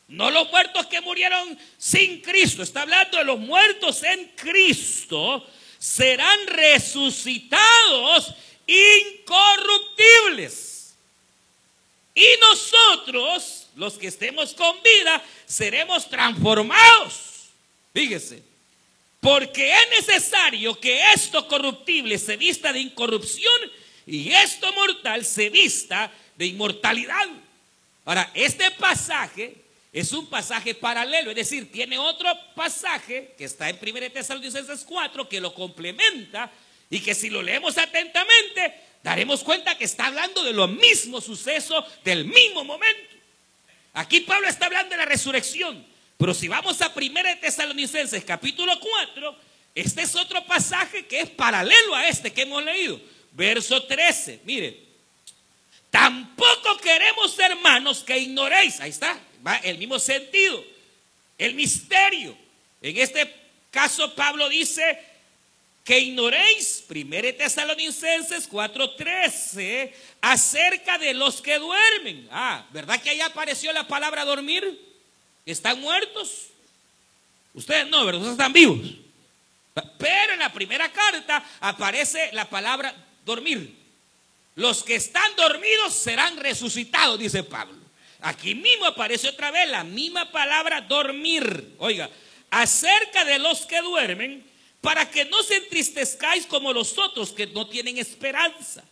[0.08, 5.46] no los muertos que murieron sin Cristo, está hablando de los muertos en Cristo,
[5.78, 8.34] serán resucitados
[8.66, 10.96] incorruptibles.
[12.16, 17.50] Y nosotros, los que estemos con vida, seremos transformados.
[17.94, 18.44] Fíjese,
[19.20, 23.54] porque es necesario que esto corruptible se vista de incorrupción
[24.08, 27.28] y esto mortal se vista de inmortalidad.
[28.04, 29.56] Ahora, este pasaje
[29.94, 35.30] es un pasaje paralelo, es decir, tiene otro pasaje que está en 1 Tesalonicenses 4
[35.30, 36.52] que lo complementa
[36.90, 41.86] y que si lo leemos atentamente daremos cuenta que está hablando de lo mismo suceso
[42.04, 43.11] del mismo momento.
[43.94, 45.86] Aquí Pablo está hablando de la resurrección,
[46.18, 49.36] pero si vamos a 1 Tesalonicenses capítulo 4,
[49.76, 53.00] este es otro pasaje que es paralelo a este que hemos leído.
[53.34, 54.78] Verso 13, mire,
[55.90, 60.64] tampoco queremos hermanos que ignoréis, ahí está, va el mismo sentido,
[61.38, 62.38] el misterio.
[62.82, 63.34] En este
[63.70, 65.11] caso Pablo dice
[65.84, 72.28] que ignoréis, 1 Tesalonicenses 4:13, acerca de los que duermen.
[72.32, 74.80] Ah, ¿verdad que ahí apareció la palabra dormir?
[75.46, 76.48] ¿Están muertos?
[77.54, 78.22] Ustedes no, ¿verdad?
[78.22, 78.80] Ustedes están vivos.
[79.98, 82.94] Pero en la primera carta aparece la palabra
[83.26, 83.76] dormir.
[84.56, 87.80] Los que están dormidos serán resucitados, dice Pablo.
[88.22, 91.74] Aquí mismo aparece otra vez la misma palabra dormir.
[91.80, 92.10] Oiga,
[92.52, 94.46] acerca de los que duermen,
[94.82, 98.84] para que no se entristezcáis como los otros que no tienen esperanza.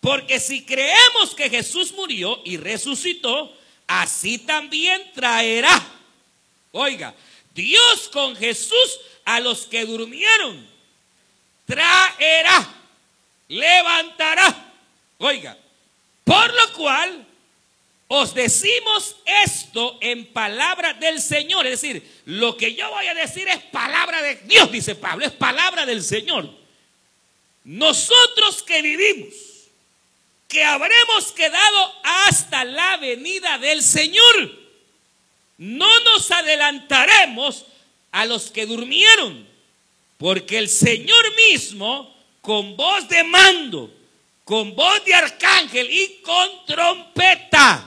[0.00, 5.80] Porque si creemos que Jesús murió y resucitó, así también traerá.
[6.72, 7.14] Oiga,
[7.54, 10.68] Dios con Jesús a los que durmieron,
[11.66, 12.74] traerá,
[13.48, 14.72] levantará.
[15.18, 15.56] Oiga,
[16.24, 17.26] por lo cual
[18.12, 21.64] os decimos esto en palabra del Señor.
[21.66, 25.30] Es decir, lo que yo voy a decir es palabra de Dios, dice Pablo, es
[25.30, 26.50] palabra del Señor.
[27.62, 29.32] Nosotros que vivimos,
[30.48, 34.58] que habremos quedado hasta la venida del Señor,
[35.58, 37.64] no nos adelantaremos
[38.10, 39.48] a los que durmieron,
[40.18, 43.94] porque el Señor mismo, con voz de mando,
[44.42, 47.86] con voz de arcángel y con trompeta,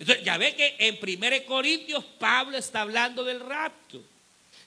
[0.00, 4.02] entonces, ya ve que en 1 Corintios Pablo está hablando del rapto.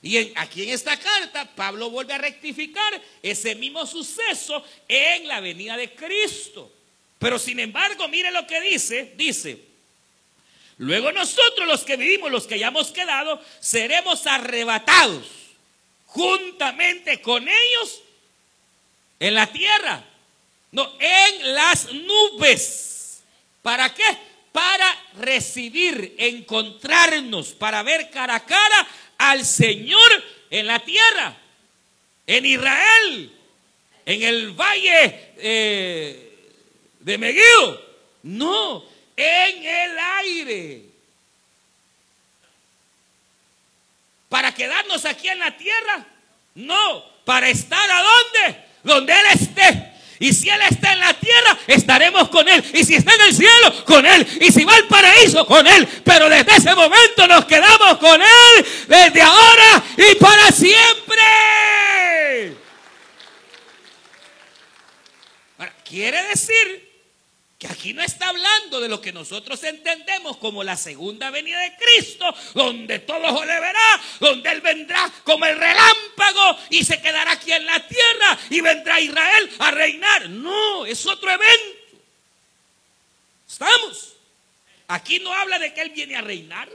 [0.00, 5.76] Y aquí en esta carta Pablo vuelve a rectificar ese mismo suceso en la venida
[5.76, 6.70] de Cristo.
[7.18, 9.58] Pero sin embargo, mire lo que dice, dice,
[10.78, 15.26] luego nosotros los que vivimos, los que hayamos quedado, seremos arrebatados
[16.06, 18.02] juntamente con ellos
[19.18, 20.04] en la tierra,
[20.70, 23.22] no, en las nubes.
[23.62, 24.33] ¿Para qué?
[24.54, 24.86] Para
[25.18, 28.86] recibir, encontrarnos, para ver cara a cara
[29.18, 31.36] al Señor en la tierra,
[32.24, 33.36] en Israel,
[34.06, 36.38] en el valle eh,
[37.00, 37.84] de Megiddo.
[38.22, 38.84] No,
[39.16, 40.82] en el aire.
[44.28, 46.06] ¿Para quedarnos aquí en la tierra?
[46.54, 48.64] No, para estar a dónde?
[48.84, 49.94] Donde Él esté.
[50.20, 52.62] Y si Él está en la tierra, estaremos con Él.
[52.74, 54.26] Y si está en el cielo, con Él.
[54.40, 55.88] Y si va al paraíso, con Él.
[56.04, 58.66] Pero desde ese momento nos quedamos con Él.
[58.88, 61.24] Desde ahora y para siempre.
[65.94, 66.93] quiere decir
[67.66, 72.34] aquí no está hablando de lo que nosotros entendemos como la segunda venida de Cristo,
[72.54, 77.52] donde todo ojo le verá, donde Él vendrá como el relámpago y se quedará aquí
[77.52, 80.30] en la tierra y vendrá Israel a reinar.
[80.30, 82.02] No, es otro evento.
[83.48, 84.14] ¿Estamos?
[84.88, 86.68] Aquí no habla de que Él viene a reinar.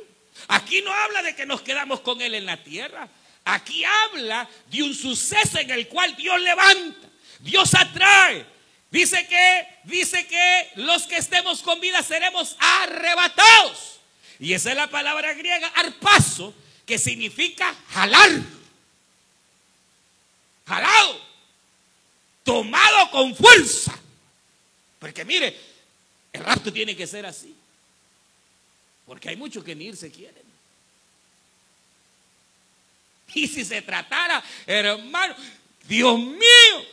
[0.48, 3.10] Aquí no habla de que nos quedamos con Él en la tierra.
[3.46, 7.08] Aquí habla de un suceso en el cual Dios levanta,
[7.40, 8.46] Dios atrae,
[8.92, 14.00] Dice que, dice que los que estemos con vida seremos arrebatados.
[14.40, 16.54] Y esa es la palabra griega arpaso,
[16.86, 18.32] que significa jalar.
[20.66, 21.22] Jalado.
[22.44, 24.00] Tomado con fuerza.
[24.98, 25.56] Porque mire,
[26.34, 27.56] el rapto tiene que ser así.
[29.06, 30.50] Porque hay muchos que ni irse quieren.
[33.36, 35.36] Y si se tratara, hermano,
[35.88, 36.86] Dios mío,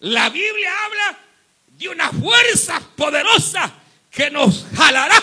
[0.00, 1.25] La Biblia habla
[1.78, 3.72] de una fuerza poderosa
[4.10, 5.22] que nos jalará.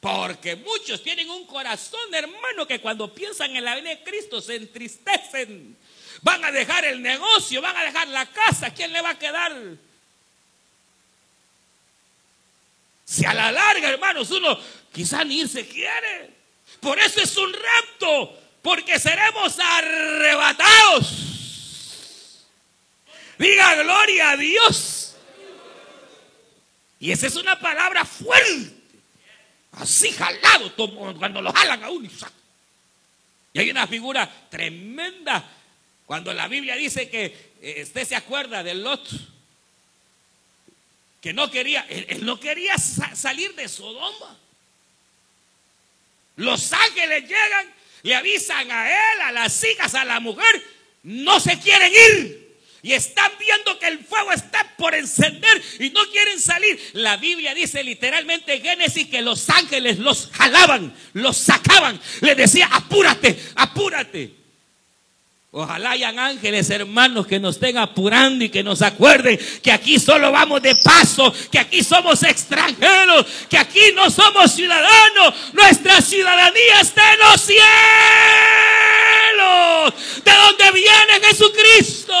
[0.00, 4.56] Porque muchos tienen un corazón, hermano, que cuando piensan en la venida de Cristo se
[4.56, 5.76] entristecen.
[6.22, 8.70] Van a dejar el negocio, van a dejar la casa.
[8.70, 9.52] ¿Quién le va a quedar?
[13.04, 14.58] Si a la larga, hermanos, uno
[14.92, 16.30] quizá ni se quiere.
[16.80, 21.28] Por eso es un rapto, porque seremos arrebatados.
[23.38, 25.01] Diga gloria a Dios.
[27.02, 28.70] Y esa es una palabra fuerte.
[29.72, 30.72] Así jalado,
[31.18, 32.08] cuando lo jalan a uno.
[33.52, 35.44] Y hay una figura tremenda
[36.06, 39.04] cuando la Biblia dice que eh, usted se acuerda del Lot,
[41.20, 44.38] que no quería, él, no quería salir de Sodoma.
[46.36, 47.74] Los ángeles llegan,
[48.04, 50.64] le avisan a él, a las hijas, a la mujer,
[51.02, 52.41] no se quieren ir
[52.82, 56.80] y están viendo que el fuego está por encender y no quieren salir.
[56.94, 62.00] La Biblia dice literalmente en Génesis que los ángeles los jalaban, los sacaban.
[62.20, 64.42] Les decía, apúrate, apúrate.
[65.54, 70.32] Ojalá hayan ángeles, hermanos, que nos estén apurando y que nos acuerden que aquí solo
[70.32, 75.34] vamos de paso, que aquí somos extranjeros, que aquí no somos ciudadanos.
[75.52, 77.62] Nuestra ciudadanía está en los cielos,
[80.24, 82.12] de donde viene Jesucristo.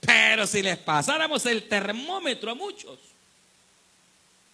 [0.00, 2.98] Pero si les pasáramos el termómetro a muchos,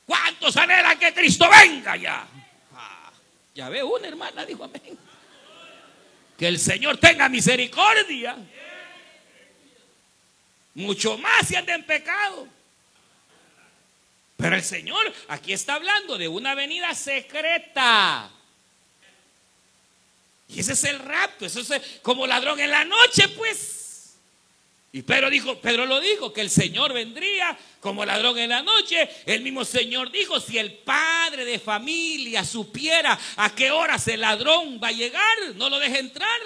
[0.06, 2.26] ¿cuántos anhelan que Cristo venga ya?
[2.74, 3.10] Ah,
[3.54, 4.98] ya ve una hermana, dijo amén.
[6.38, 8.36] Que el Señor tenga misericordia.
[10.74, 12.48] Mucho más si andan en pecado.
[14.36, 18.30] Pero el Señor aquí está hablando de una venida secreta.
[20.52, 24.16] Y ese es el rapto, eso es como ladrón en la noche, pues.
[24.92, 29.08] Y Pedro dijo, Pedro lo dijo, que el Señor vendría como ladrón en la noche.
[29.24, 34.80] El mismo Señor dijo, si el padre de familia supiera a qué horas el ladrón
[34.82, 36.40] va a llegar, no lo deje entrar.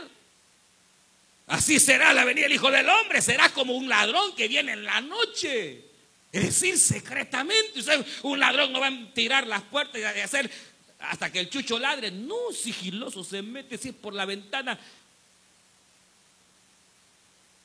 [1.47, 4.85] Así será la venida del Hijo del Hombre, será como un ladrón que viene en
[4.85, 5.83] la noche.
[6.31, 7.81] Es decir, secretamente.
[8.23, 10.51] un ladrón no va a tirar las puertas y hacer
[11.11, 12.11] hasta que el chucho ladre.
[12.11, 14.79] No, sigiloso, se mete así por la ventana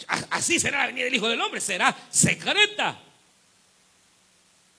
[0.08, 3.00] Así será la venida del Hijo del Hombre, será secreta,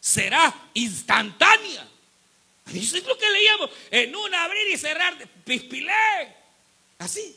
[0.00, 1.86] será instantánea.
[2.72, 6.34] Eso es lo que leíamos, en un abrir y cerrar de pispilé,
[6.98, 7.36] así,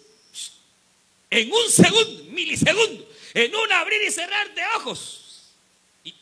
[1.30, 5.50] en un segundo, milisegundo, en un abrir y cerrar de ojos.
[6.04, 6.14] Y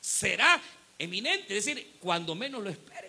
[0.00, 0.60] será
[0.98, 2.99] eminente, es decir, cuando menos lo esperen.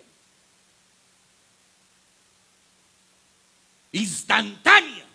[3.92, 5.06] Instantánea,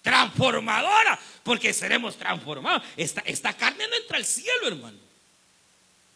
[0.00, 2.82] transformadora porque seremos transformados.
[2.96, 4.98] Esta, carne no entra al cielo, hermano.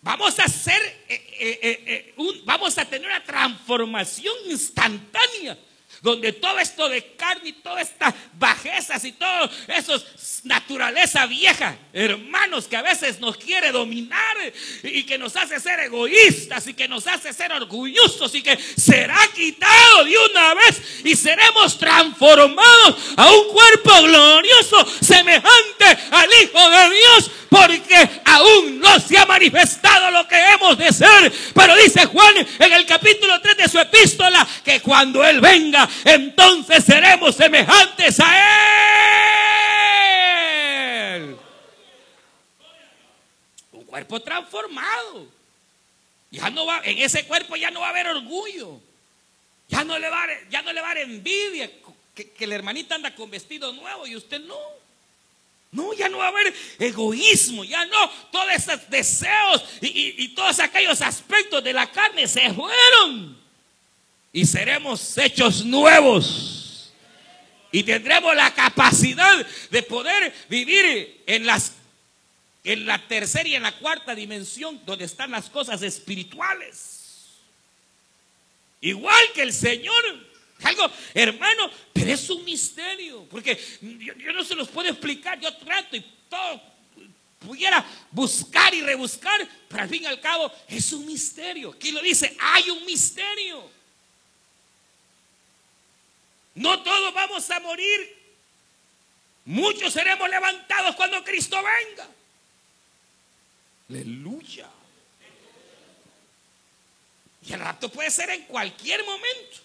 [0.02, 2.14] Vamos a hacer, eh, eh, eh,
[2.44, 5.58] vamos a tener una transformación instantánea
[6.02, 10.02] donde todo esto de carne y todas estas bajezas y todo eso
[10.44, 14.36] naturaleza vieja, hermanos, que a veces nos quiere dominar
[14.82, 19.18] y que nos hace ser egoístas y que nos hace ser orgullosos y que será
[19.34, 26.90] quitado de una vez y seremos transformados a un cuerpo glorioso semejante al Hijo de
[26.90, 31.32] Dios porque aún no se ha manifestado lo que hemos de ser.
[31.54, 36.84] Pero dice Juan en el capítulo 3 de su epístola que cuando Él venga, entonces
[36.84, 38.36] seremos semejantes a
[41.16, 41.36] Él.
[43.72, 45.26] Un cuerpo transformado.
[46.30, 48.80] Ya no va, en ese cuerpo ya no va a haber orgullo.
[49.68, 51.70] Ya no le va ya no le va a dar envidia
[52.14, 54.56] que, que la hermanita anda con vestido nuevo y usted no.
[55.72, 58.10] No, ya no va a haber egoísmo, ya no.
[58.30, 63.38] Todos esos deseos y, todos aquellos aspectos de la carne se fueron.
[64.36, 66.92] Y seremos hechos nuevos.
[67.72, 71.72] Y tendremos la capacidad de poder vivir en las
[72.62, 77.28] en la tercera y en la cuarta dimensión donde están las cosas espirituales.
[78.82, 80.04] Igual que el Señor
[80.64, 80.84] algo,
[81.14, 86.04] hermano, pero es un misterio, porque yo, no se los puedo explicar, yo trato y
[86.28, 86.60] todo
[87.38, 91.70] pudiera buscar y rebuscar, pero al fin y al cabo es un misterio.
[91.70, 93.76] Aquí lo dice, hay un misterio.
[96.56, 98.16] No todos vamos a morir.
[99.44, 102.08] Muchos seremos levantados cuando Cristo venga.
[103.90, 104.68] Aleluya.
[107.46, 109.58] Y el rato puede ser en cualquier momento.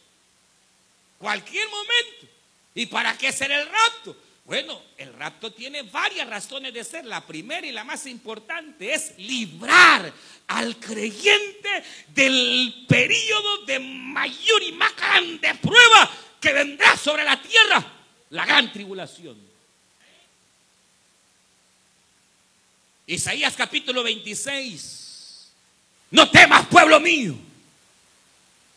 [1.18, 2.28] Cualquier momento.
[2.76, 4.16] ¿Y para qué ser el rapto?
[4.44, 7.06] Bueno, el rapto tiene varias razones de ser.
[7.06, 10.12] La primera y la más importante es librar
[10.48, 16.12] al creyente del periodo de mayor y más grande prueba
[16.42, 17.86] que vendrá sobre la tierra,
[18.32, 19.38] la gran tribulación.
[23.06, 25.52] Isaías capítulo 26.
[26.10, 27.36] No temas, pueblo mío.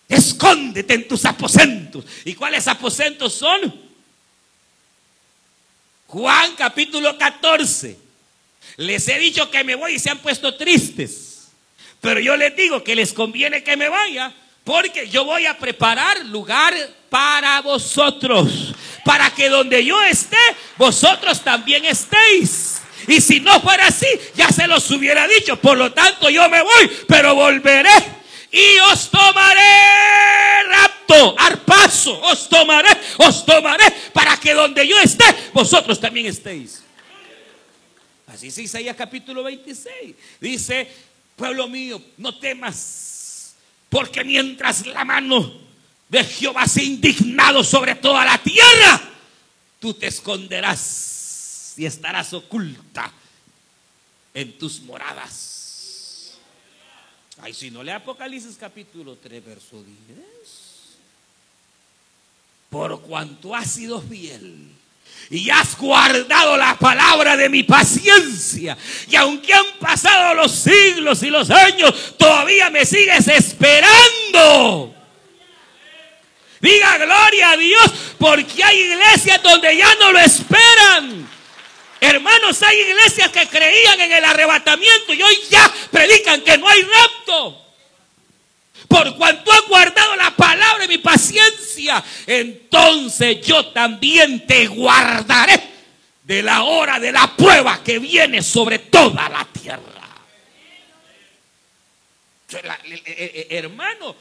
[0.08, 2.04] Escóndete en tus aposentos.
[2.24, 3.82] ¿Y cuáles aposentos son?
[6.08, 7.98] Juan capítulo 14.
[8.76, 11.48] Les he dicho que me voy y se han puesto tristes.
[12.00, 14.34] Pero yo les digo que les conviene que me vaya
[14.64, 16.74] porque yo voy a preparar lugar
[17.14, 18.74] para vosotros.
[19.04, 20.36] Para que donde yo esté,
[20.76, 22.82] vosotros también estéis.
[23.06, 25.54] Y si no fuera así, ya se los hubiera dicho.
[25.60, 32.90] Por lo tanto, yo me voy, pero volveré y os tomaré rapto, arpazo, os tomaré,
[33.18, 36.82] os tomaré, para que donde yo esté, vosotros también estéis.
[38.26, 40.16] Así es Isaías capítulo 26.
[40.40, 40.88] Dice,
[41.36, 43.54] pueblo mío, no temas,
[43.88, 45.63] porque mientras la mano
[46.14, 49.02] de Jehová se indignado sobre toda la tierra,
[49.80, 53.12] tú te esconderás y estarás oculta
[54.32, 56.34] en tus moradas.
[57.42, 60.18] Ay, si no lee Apocalipsis capítulo 3, verso 10.
[62.70, 64.70] Por cuanto has sido fiel
[65.30, 68.78] y has guardado la palabra de mi paciencia.
[69.08, 74.93] Y aunque han pasado los siglos y los años, todavía me sigues esperando.
[76.64, 81.28] Diga gloria a Dios, porque hay iglesias donde ya no lo esperan.
[82.00, 86.80] Hermanos, hay iglesias que creían en el arrebatamiento y hoy ya predican que no hay
[86.80, 87.66] rapto.
[88.88, 95.60] Por cuanto ha guardado la palabra de mi paciencia, entonces yo también te guardaré
[96.22, 99.82] de la hora de la prueba que viene sobre toda la tierra.
[103.50, 104.16] hermano,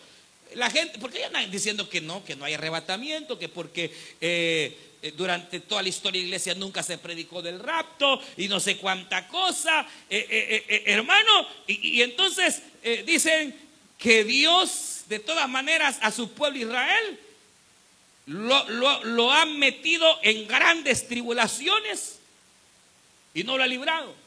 [0.55, 4.77] la gente, ¿por qué andan diciendo que no, que no hay arrebatamiento, que porque eh,
[5.01, 8.59] eh, durante toda la historia de la iglesia nunca se predicó del rapto y no
[8.59, 11.47] sé cuánta cosa, eh, hermano.
[11.67, 12.61] Y, entonces
[13.05, 13.55] dicen
[13.97, 17.19] que Dios, de todas maneras, a su pueblo Israel
[18.25, 22.19] lo, lo ha metido en grandes tribulaciones
[23.33, 24.22] y no lo ha librado.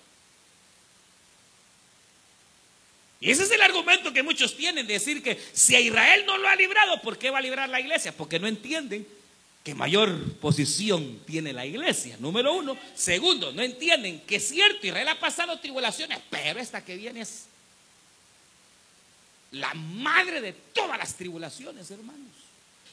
[3.21, 6.37] Y ese es el argumento que muchos tienen, de decir que si a Israel no
[6.37, 8.13] lo ha librado, ¿por qué va a librar la iglesia?
[8.13, 9.07] Porque no entienden
[9.65, 12.77] que mayor posición tiene la iglesia, número uno.
[12.95, 17.47] Segundo, no entienden que es cierto, Israel ha pasado tribulaciones, pero esta que viene es
[19.53, 22.33] la madre de todas las tribulaciones, hermanos.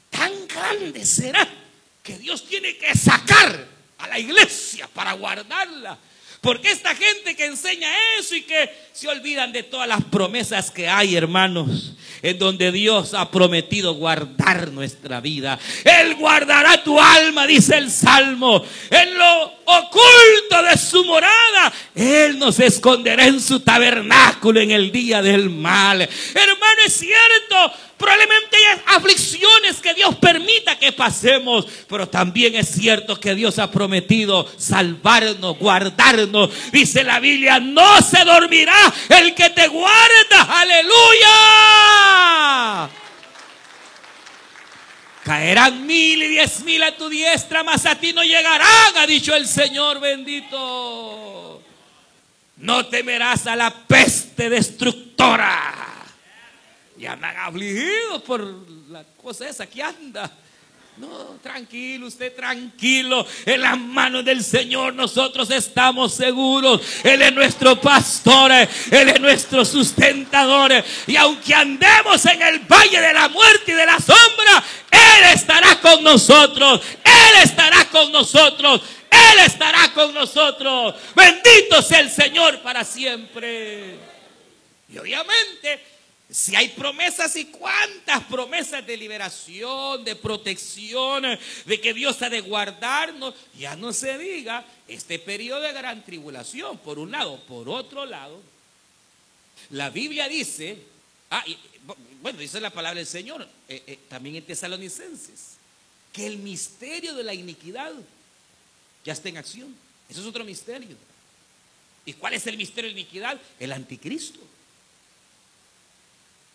[0.10, 1.48] Tan grande será
[2.02, 3.68] que Dios tiene que sacar
[3.98, 5.98] a la iglesia para guardarla
[6.44, 7.90] porque esta gente que enseña
[8.20, 13.14] eso y que se olvidan de todas las promesas que hay, hermanos, en donde Dios
[13.14, 15.58] ha prometido guardar nuestra vida.
[15.86, 21.74] Él guardará tu alma, dice el Salmo, en lo oculto de su morada.
[21.96, 26.02] Él nos esconderá en su tabernáculo en el día del mal.
[26.02, 27.72] Hermano, es cierto,
[28.04, 28.33] Probablemente
[30.92, 36.50] pasemos, pero también es cierto que Dios ha prometido salvarnos, guardarnos.
[36.72, 38.76] Dice la Biblia, no se dormirá
[39.10, 40.60] el que te guarda.
[40.60, 41.30] Aleluya.
[45.24, 49.34] Caerán mil y diez mil a tu diestra, mas a ti no llegarán, ha dicho
[49.34, 51.64] el Señor bendito.
[52.58, 55.74] No temerás a la peste destructora
[56.98, 58.42] y andan afligidos por
[58.90, 60.32] la cosa esa que anda.
[60.98, 63.26] No, tranquilo, usted tranquilo.
[63.46, 66.82] En las manos del Señor nosotros estamos seguros.
[67.04, 70.72] Él es nuestro pastor, Él es nuestro sustentador.
[71.08, 75.80] Y aunque andemos en el valle de la muerte y de la sombra, Él estará
[75.82, 76.82] con nosotros.
[77.04, 78.82] Él estará con nosotros.
[79.10, 80.94] Él estará con nosotros.
[81.16, 83.98] Bendito sea el Señor para siempre.
[84.90, 85.93] Y obviamente
[86.30, 91.24] si hay promesas y cuántas promesas de liberación, de protección,
[91.66, 96.78] de que Dios ha de guardarnos, ya no se diga este periodo de gran tribulación,
[96.80, 97.40] por un lado.
[97.46, 98.42] Por otro lado,
[99.70, 100.78] la Biblia dice,
[101.30, 101.44] ah,
[102.22, 105.58] bueno, dice la palabra del Señor, eh, eh, también en Tesalonicenses,
[106.12, 107.92] que el misterio de la iniquidad
[109.04, 109.76] ya está en acción.
[110.10, 110.96] Eso es otro misterio.
[112.06, 113.42] ¿Y cuál es el misterio de la iniquidad?
[113.60, 114.40] El anticristo.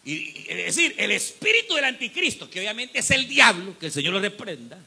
[0.08, 4.14] Y, es decir, el espíritu del anticristo, que obviamente es el diablo, que el Señor
[4.14, 4.82] lo reprenda,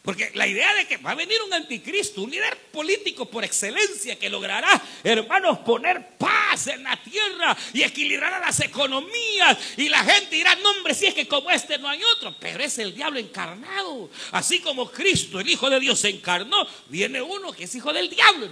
[0.00, 4.18] Porque la idea de que va a venir un anticristo, un líder político por excelencia
[4.18, 9.58] que logrará, hermanos, poner paz en la tierra y equilibrará las economías.
[9.76, 12.34] Y la gente dirá, no hombre, si es que como este no hay otro.
[12.40, 14.08] Pero es el diablo encarnado.
[14.30, 18.08] Así como Cristo, el Hijo de Dios, se encarnó, viene uno que es hijo del
[18.08, 18.48] diablo.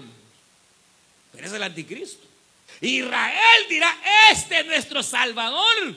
[1.32, 2.35] Pero es el anticristo.
[2.80, 3.96] Israel dirá,
[4.30, 5.96] este es nuestro Salvador.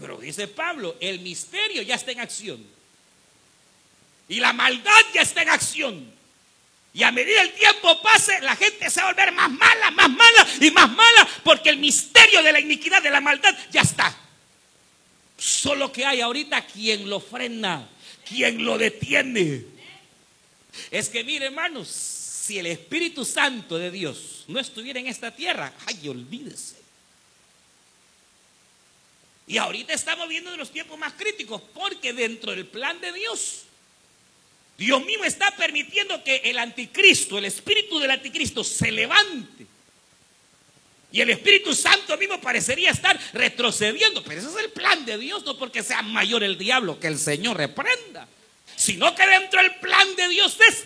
[0.00, 2.64] Pero dice Pablo, el misterio ya está en acción.
[4.28, 6.12] Y la maldad ya está en acción.
[6.92, 10.08] Y a medida el tiempo pase, la gente se va a volver más mala, más
[10.08, 14.16] mala y más mala, porque el misterio de la iniquidad, de la maldad, ya está.
[15.36, 17.88] Solo que hay ahorita quien lo frena,
[18.26, 19.64] quien lo detiene.
[20.90, 25.72] Es que, mire, hermanos, si el Espíritu Santo de Dios no estuviera en esta tierra,
[25.86, 26.76] ay, olvídese.
[29.46, 33.64] Y ahorita estamos viendo los tiempos más críticos, porque dentro del plan de Dios
[34.76, 39.66] Dios mismo está permitiendo que el anticristo, el espíritu del anticristo se levante.
[41.12, 44.24] Y el Espíritu Santo mismo parecería estar retrocediendo.
[44.24, 47.20] Pero ese es el plan de Dios, no porque sea mayor el diablo que el
[47.20, 48.26] Señor reprenda.
[48.74, 50.82] Sino que dentro del plan de Dios es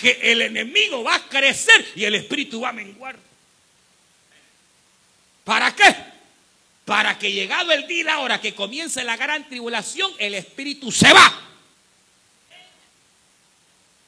[0.00, 3.18] que el enemigo va a crecer y el Espíritu va a menguar.
[5.44, 5.96] ¿Para qué?
[6.84, 10.92] Para que llegado el día y la hora que comience la gran tribulación, el Espíritu
[10.92, 11.42] se va.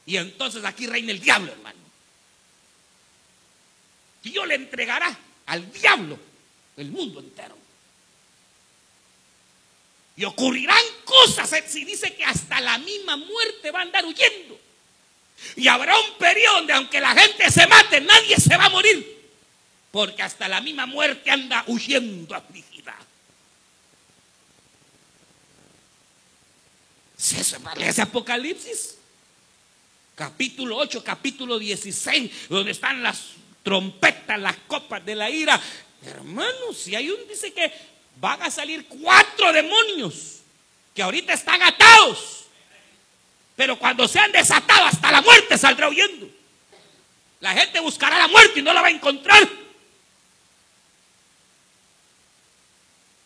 [0.05, 1.79] Y entonces aquí reina el diablo, hermano.
[4.23, 5.17] Dios le entregará
[5.47, 6.17] al diablo
[6.77, 7.57] el mundo entero.
[10.15, 14.50] Y ocurrirán cosas, eh, si dice que hasta la misma muerte va a andar huyendo.
[15.55, 19.19] Y habrá un periodo donde aunque la gente se mate, nadie se va a morir.
[19.91, 22.95] Porque hasta la misma muerte anda huyendo afligida.
[27.17, 28.95] Si eso ese Apocalipsis
[30.15, 33.31] capítulo 8, capítulo 16, donde están las
[33.63, 35.59] trompetas, las copas de la ira.
[36.05, 37.71] Hermanos, si hay un, dice que
[38.19, 40.41] van a salir cuatro demonios
[40.93, 42.40] que ahorita están atados.
[43.61, 46.27] Pero cuando sean desatados hasta la muerte saldrá huyendo.
[47.41, 49.47] La gente buscará la muerte y no la va a encontrar.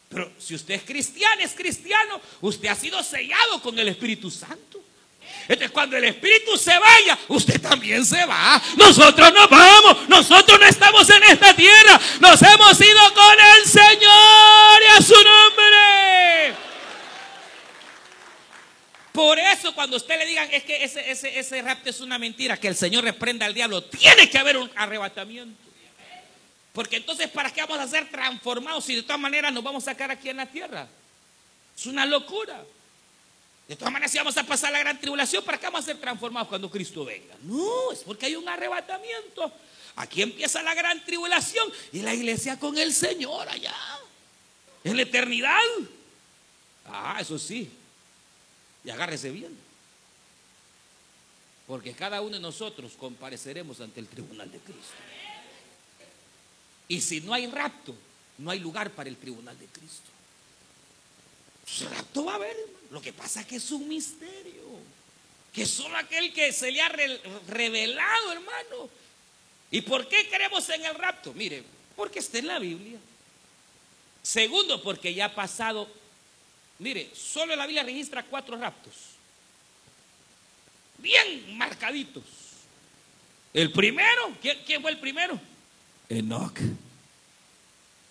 [0.10, 4.84] Pero si usted es cristiano, es cristiano, usted ha sido sellado con el Espíritu Santo.
[5.44, 8.62] Entonces cuando el Espíritu se vaya, usted también se va.
[8.76, 14.82] Nosotros no vamos, nosotros no estamos en esta tierra, nos hemos ido con el Señor
[14.84, 16.64] y a su nombre.
[19.16, 22.57] Por eso cuando usted le digan es que ese, ese, ese rapto es una mentira,
[22.57, 25.57] que el Señor reprenda al diablo, tiene que haber un arrebatamiento.
[26.74, 29.91] Porque entonces, ¿para qué vamos a ser transformados si de todas maneras nos vamos a
[29.91, 30.89] sacar aquí en la tierra?
[31.78, 32.61] Es una locura.
[33.70, 35.97] De todas maneras, si vamos a pasar la gran tribulación, ¿para qué vamos a ser
[35.97, 37.36] transformados cuando Cristo venga?
[37.43, 39.49] No, es porque hay un arrebatamiento.
[39.95, 43.74] Aquí empieza la gran tribulación y la iglesia con el Señor allá.
[44.84, 45.57] En la eternidad.
[46.86, 47.72] Ah, eso sí.
[48.86, 49.58] Y agárrese bien.
[51.68, 54.94] Porque cada uno de nosotros compareceremos ante el tribunal de Cristo.
[56.88, 57.96] Y si no hay rapto,
[58.38, 60.12] no hay lugar para el tribunal de Cristo.
[61.64, 62.56] Pues rapto va a haber,
[62.92, 64.64] lo que pasa es que es un misterio.
[65.52, 66.90] Que solo aquel que se le ha
[67.48, 68.90] revelado, hermano.
[69.72, 71.34] ¿Y por qué creemos en el rapto?
[71.34, 71.64] Mire,
[71.96, 73.00] porque está en la Biblia.
[74.22, 75.88] Segundo, porque ya ha pasado.
[76.80, 78.94] Mire, solo la Biblia registra cuatro raptos.
[80.98, 82.24] Bien marcaditos.
[83.54, 85.40] El primero, ¿quién, quién fue el primero?
[86.10, 86.60] Enoch.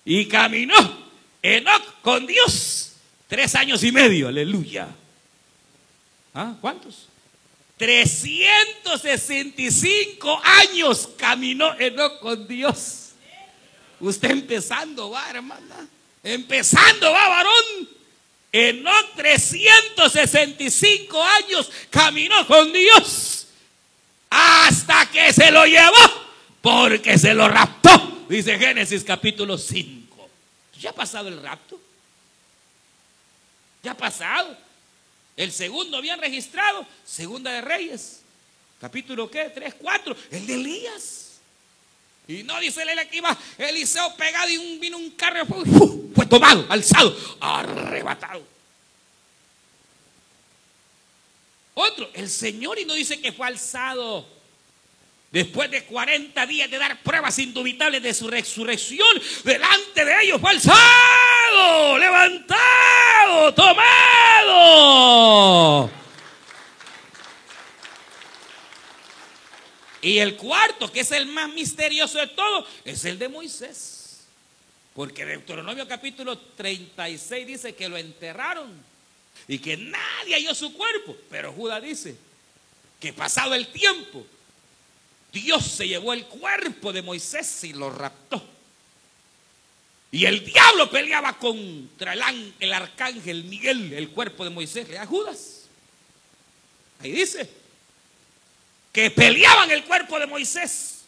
[0.05, 0.75] Y caminó
[1.43, 2.85] Enoch con Dios
[3.35, 4.87] Tres años y medio, aleluya.
[6.35, 6.55] ¿Ah?
[6.61, 7.09] ¿Cuántos?
[7.77, 13.09] 365 años caminó Enoch con Dios.
[13.99, 15.89] Usted empezando va, hermana.
[16.23, 17.89] Empezando va, varón.
[18.57, 23.49] Enoch 365 años caminó con Dios.
[24.31, 26.25] Hasta que se lo llevó.
[26.63, 28.25] Porque se lo raptó.
[28.29, 30.31] Dice Génesis capítulo 5.
[30.81, 31.81] ¿Ya ha pasado el rapto?
[33.83, 34.57] Ya ha pasado.
[35.37, 38.21] El segundo habían registrado, segunda de Reyes.
[38.81, 39.51] Capítulo qué?
[39.53, 40.17] 3, 4.
[40.31, 41.24] El de Elías.
[42.27, 43.23] Y no dice el que
[43.59, 45.45] Eliseo pegado y un, vino un carro,
[46.15, 48.47] fue tomado, alzado, arrebatado.
[51.75, 54.35] Otro, el Señor y no dice que fue alzado
[55.35, 60.53] Después de 40 días de dar pruebas indubitables de su resurrección, delante de ellos fue
[60.53, 64.85] alzado, levantado, tomado.
[70.05, 74.21] Y el cuarto, que es el más misterioso de todo, es el de Moisés.
[74.93, 78.71] Porque Deuteronomio capítulo 36 dice que lo enterraron
[79.49, 81.17] y que nadie halló su cuerpo.
[81.31, 82.15] Pero Judá dice
[83.01, 84.27] que pasado el tiempo,
[85.33, 88.45] Dios se llevó el cuerpo de Moisés y lo raptó.
[90.13, 95.63] Y el diablo peleaba contra el, el arcángel Miguel, el cuerpo de Moisés, a Judas.
[97.01, 97.64] Ahí dice
[98.95, 101.01] que peleaban el cuerpo de Moisés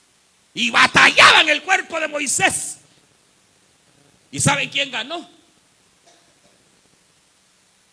[0.52, 2.78] y batallaban el cuerpo de Moisés.
[4.32, 5.30] ¿Y saben quién ganó?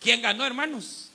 [0.00, 1.10] ¿Quién ganó, hermanos?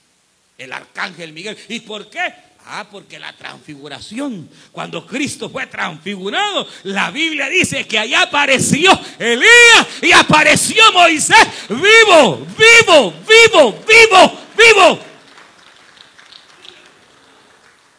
[0.58, 1.58] El arcángel Miguel.
[1.68, 2.34] ¿Y por qué?
[2.68, 9.88] Ah, porque la transfiguración, cuando Cristo fue transfigurado, la Biblia dice que allá apareció Elías
[10.02, 15.09] y apareció Moisés vivo, vivo, vivo, vivo, vivo.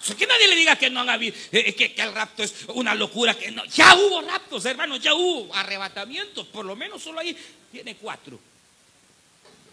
[0.00, 3.34] Que nadie le diga que no habido, eh, eh, que, el rapto es una locura,
[3.34, 3.64] que no.
[3.66, 7.36] Ya hubo raptos, hermanos, ya hubo arrebatamientos, por lo menos solo ahí
[7.70, 8.40] tiene cuatro.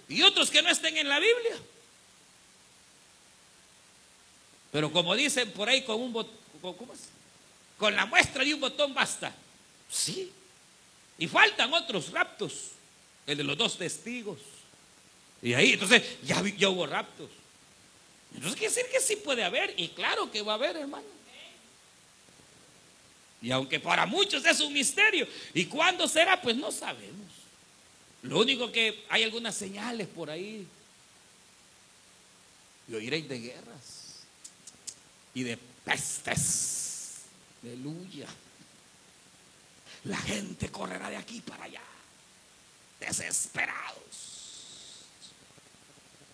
[0.09, 1.57] Y otros que no estén en la Biblia.
[4.71, 6.75] Pero como dicen por ahí, con un con,
[7.77, 9.33] con la muestra de un botón basta.
[9.89, 10.29] Sí.
[11.17, 12.71] Y faltan otros raptos.
[13.25, 14.39] El de los dos testigos.
[15.41, 17.29] Y ahí, entonces, ya hubo raptos.
[18.33, 19.73] Entonces quiere decir que sí puede haber.
[19.77, 21.05] Y claro que va a haber, hermano.
[23.41, 25.27] Y aunque para muchos es un misterio.
[25.53, 26.41] ¿Y cuándo será?
[26.41, 27.27] Pues no sabemos.
[28.23, 30.67] Lo único que hay algunas señales por ahí.
[32.87, 33.97] Y oiréis de guerras
[35.33, 37.21] y de pestes.
[37.63, 38.27] Aleluya.
[40.05, 41.81] La gente correrá de aquí para allá,
[42.99, 44.26] desesperados.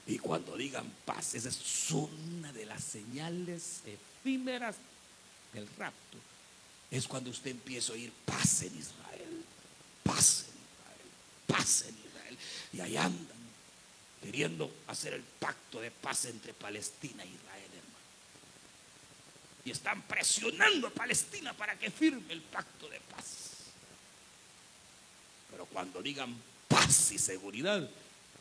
[0.06, 4.76] Y cuando digan paz, esa es una de las señales efímeras
[5.54, 6.18] del rapto.
[6.92, 9.46] Es cuando usted empieza a oír paz en Israel,
[10.04, 11.10] paz en Israel,
[11.48, 12.38] paz en Israel.
[12.74, 13.44] Y ahí andan
[14.22, 17.54] queriendo hacer el pacto de paz entre Palestina e Israel
[19.66, 23.52] y están presionando a Palestina para que firme el pacto de paz.
[25.50, 26.36] Pero cuando digan
[26.68, 27.90] paz y seguridad,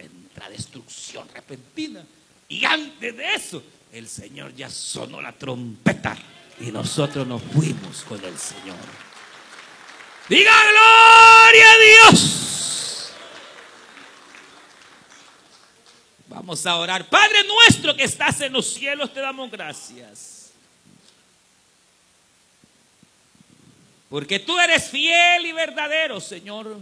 [0.03, 2.05] entra destrucción repentina.
[2.49, 6.17] Y antes de eso, el Señor ya sonó la trompeta
[6.61, 8.77] y nosotros nos fuimos con el Señor.
[10.29, 13.13] Diga gloria a Dios.
[16.29, 17.09] Vamos a orar.
[17.09, 20.53] Padre nuestro que estás en los cielos, te damos gracias.
[24.09, 26.79] Porque tú eres fiel y verdadero, Señor.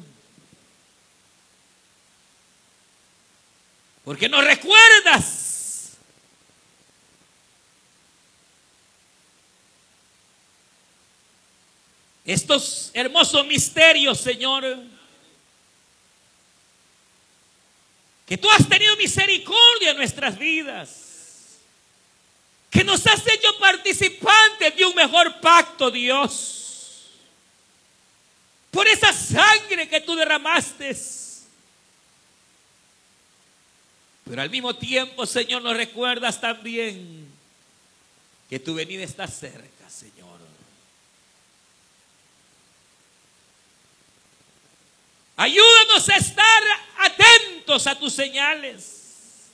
[4.11, 5.93] Porque nos recuerdas
[12.25, 14.79] estos hermosos misterios, Señor.
[18.27, 21.61] Que tú has tenido misericordia en nuestras vidas.
[22.69, 26.57] Que nos has hecho participantes de un mejor pacto, Dios
[28.73, 30.97] por esa sangre que tú derramaste.
[34.31, 37.29] Pero al mismo tiempo, Señor, nos recuerdas también
[38.49, 40.39] que tu venida está cerca, Señor.
[45.37, 46.63] Ayúdanos a estar
[46.99, 49.49] atentos a tus señales.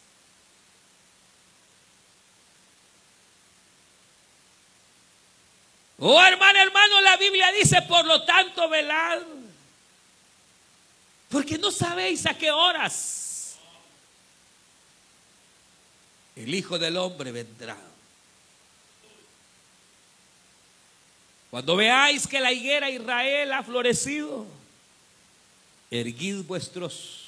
[5.98, 9.22] Oh hermano, hermano, la Biblia dice, por lo tanto, velad.
[11.30, 13.22] Porque no sabéis a qué horas
[16.36, 17.76] el Hijo del Hombre vendrá.
[21.50, 24.46] Cuando veáis que la higuera Israel ha florecido,
[25.90, 27.22] erguid vuestros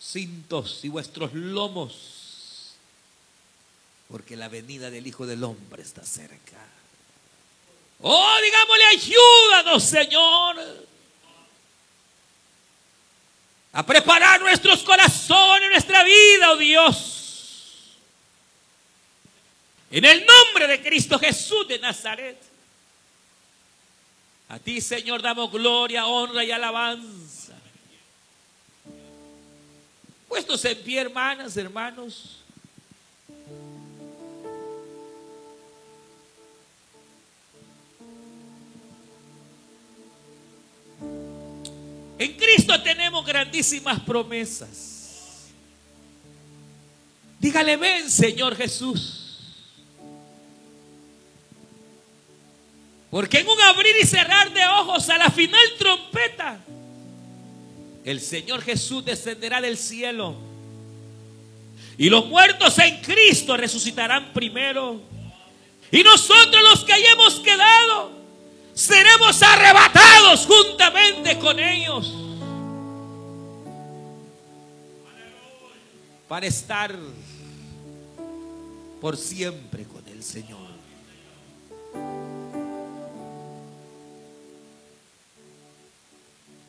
[0.00, 2.74] cintos y vuestros lomos,
[4.08, 6.58] porque la venida del Hijo del Hombre está cerca.
[8.00, 10.86] Oh, digámosle, ayúdanos, Señor.
[13.72, 17.13] A preparar nuestros corazones, nuestra vida, oh Dios.
[19.94, 22.36] En el nombre de Cristo Jesús de Nazaret.
[24.48, 27.54] A ti, Señor, damos gloria, honra y alabanza.
[30.26, 32.40] Puestos en pie, hermanas, hermanos.
[42.18, 45.52] En Cristo tenemos grandísimas promesas.
[47.38, 49.23] Dígale, ven Señor Jesús.
[53.14, 56.58] Porque en un abrir y cerrar de ojos a la final trompeta,
[58.04, 60.34] el Señor Jesús descenderá del cielo.
[61.96, 65.00] Y los muertos en Cristo resucitarán primero.
[65.92, 68.10] Y nosotros los que hayamos quedado,
[68.74, 72.12] seremos arrebatados juntamente con ellos.
[76.26, 76.98] Para estar
[79.00, 80.73] por siempre con el Señor.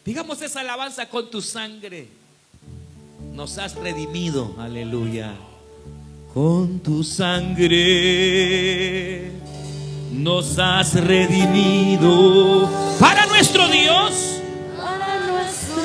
[0.06, 2.08] Digamos esa alabanza con tu sangre.
[3.34, 5.34] Nos has redimido, aleluya.
[6.32, 7.72] Con tu sangre
[10.12, 14.42] nos has redimido para nuestro Dios,
[14.78, 15.82] para nuestro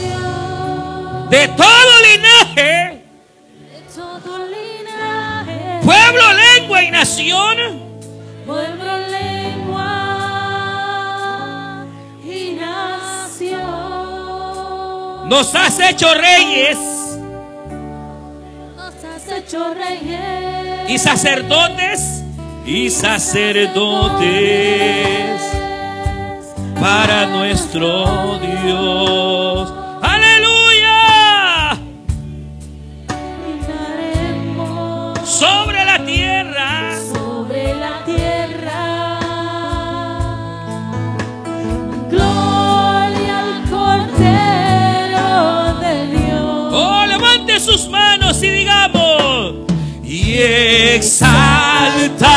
[0.00, 3.04] Dios, de todo linaje,
[3.70, 7.87] de todo linaje, pueblo, lengua y nación.
[15.28, 16.78] Nos has hecho reyes
[18.76, 22.24] Nos has hecho reyes y sacerdotes
[22.64, 24.28] y sacerdotes
[26.80, 29.47] para nuestro Dios.
[50.38, 52.28] Y exaltar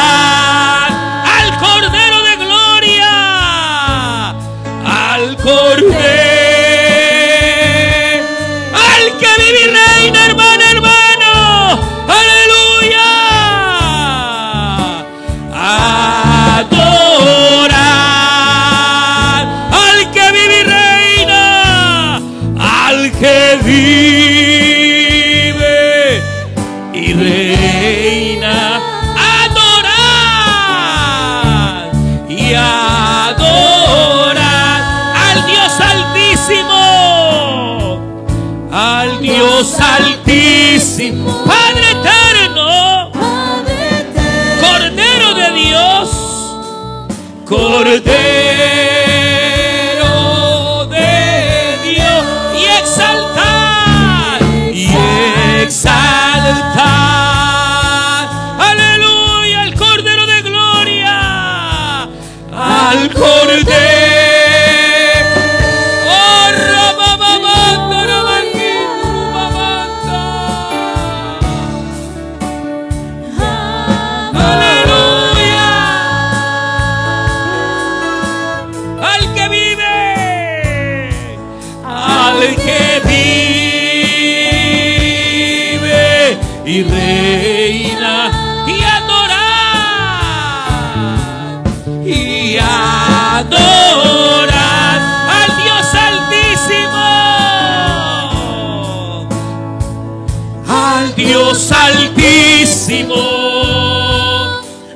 [101.02, 103.16] al Dios altísimo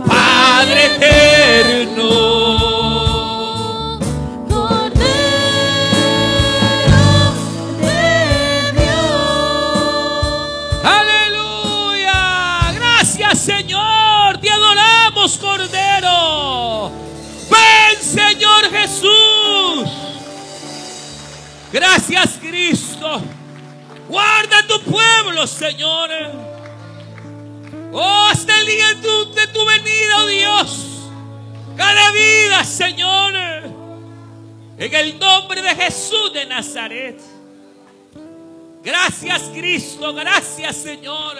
[0.06, 2.10] Padre eterno
[4.48, 4.94] Cordero
[7.82, 9.16] de Dios.
[10.84, 12.22] Aleluya.
[12.76, 14.38] Gracias Señor.
[14.38, 16.92] Te adoramos Cordero.
[17.50, 19.90] Ven Señor Jesús.
[21.74, 23.22] Gracias Cristo.
[24.82, 26.10] Pueblo Señor.
[27.92, 30.86] Oh, hasta el día de tu, de tu venida, oh Dios.
[31.78, 33.34] Cada vida Señor.
[34.78, 37.20] En el nombre de Jesús de Nazaret.
[38.84, 41.38] Gracias Cristo, gracias Señor.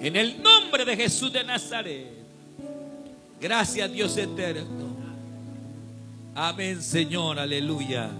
[0.00, 2.06] En el nombre de Jesús de Nazaret.
[3.40, 4.96] Gracias Dios eterno.
[6.34, 8.10] Amén Señor, aleluya.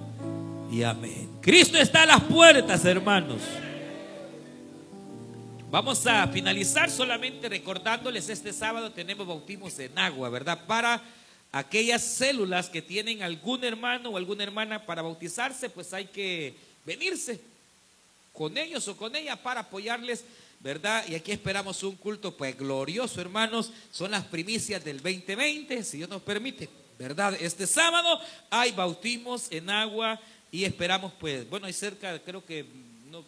[0.70, 1.31] Y amén.
[1.42, 3.40] Cristo está a las puertas, hermanos.
[5.72, 10.64] Vamos a finalizar solamente recordándoles este sábado tenemos bautismos en agua, ¿verdad?
[10.68, 11.02] Para
[11.50, 16.54] aquellas células que tienen algún hermano o alguna hermana para bautizarse, pues hay que
[16.86, 17.40] venirse
[18.32, 20.24] con ellos o con ella para apoyarles,
[20.60, 21.04] ¿verdad?
[21.08, 23.72] Y aquí esperamos un culto pues glorioso, hermanos.
[23.90, 26.68] Son las primicias del 2020, si Dios nos permite,
[27.00, 27.36] ¿verdad?
[27.40, 30.20] Este sábado hay bautismos en agua
[30.52, 32.66] y esperamos pues, bueno, hay cerca, creo que
[33.10, 33.24] no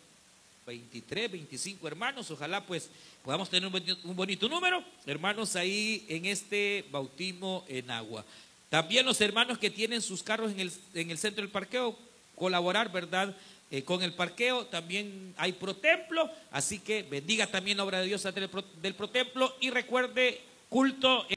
[0.66, 2.30] 23, 25 hermanos.
[2.30, 2.90] Ojalá pues
[3.24, 3.68] podamos tener
[4.04, 8.24] un bonito, número, hermanos, ahí en este bautismo en agua.
[8.68, 11.96] También los hermanos que tienen sus carros en el, en el centro del parqueo,
[12.36, 13.34] colaborar, ¿verdad?
[13.70, 18.22] Eh, con el parqueo también hay protemplo, así que bendiga también la obra de Dios
[18.82, 21.24] del protemplo y recuerde culto.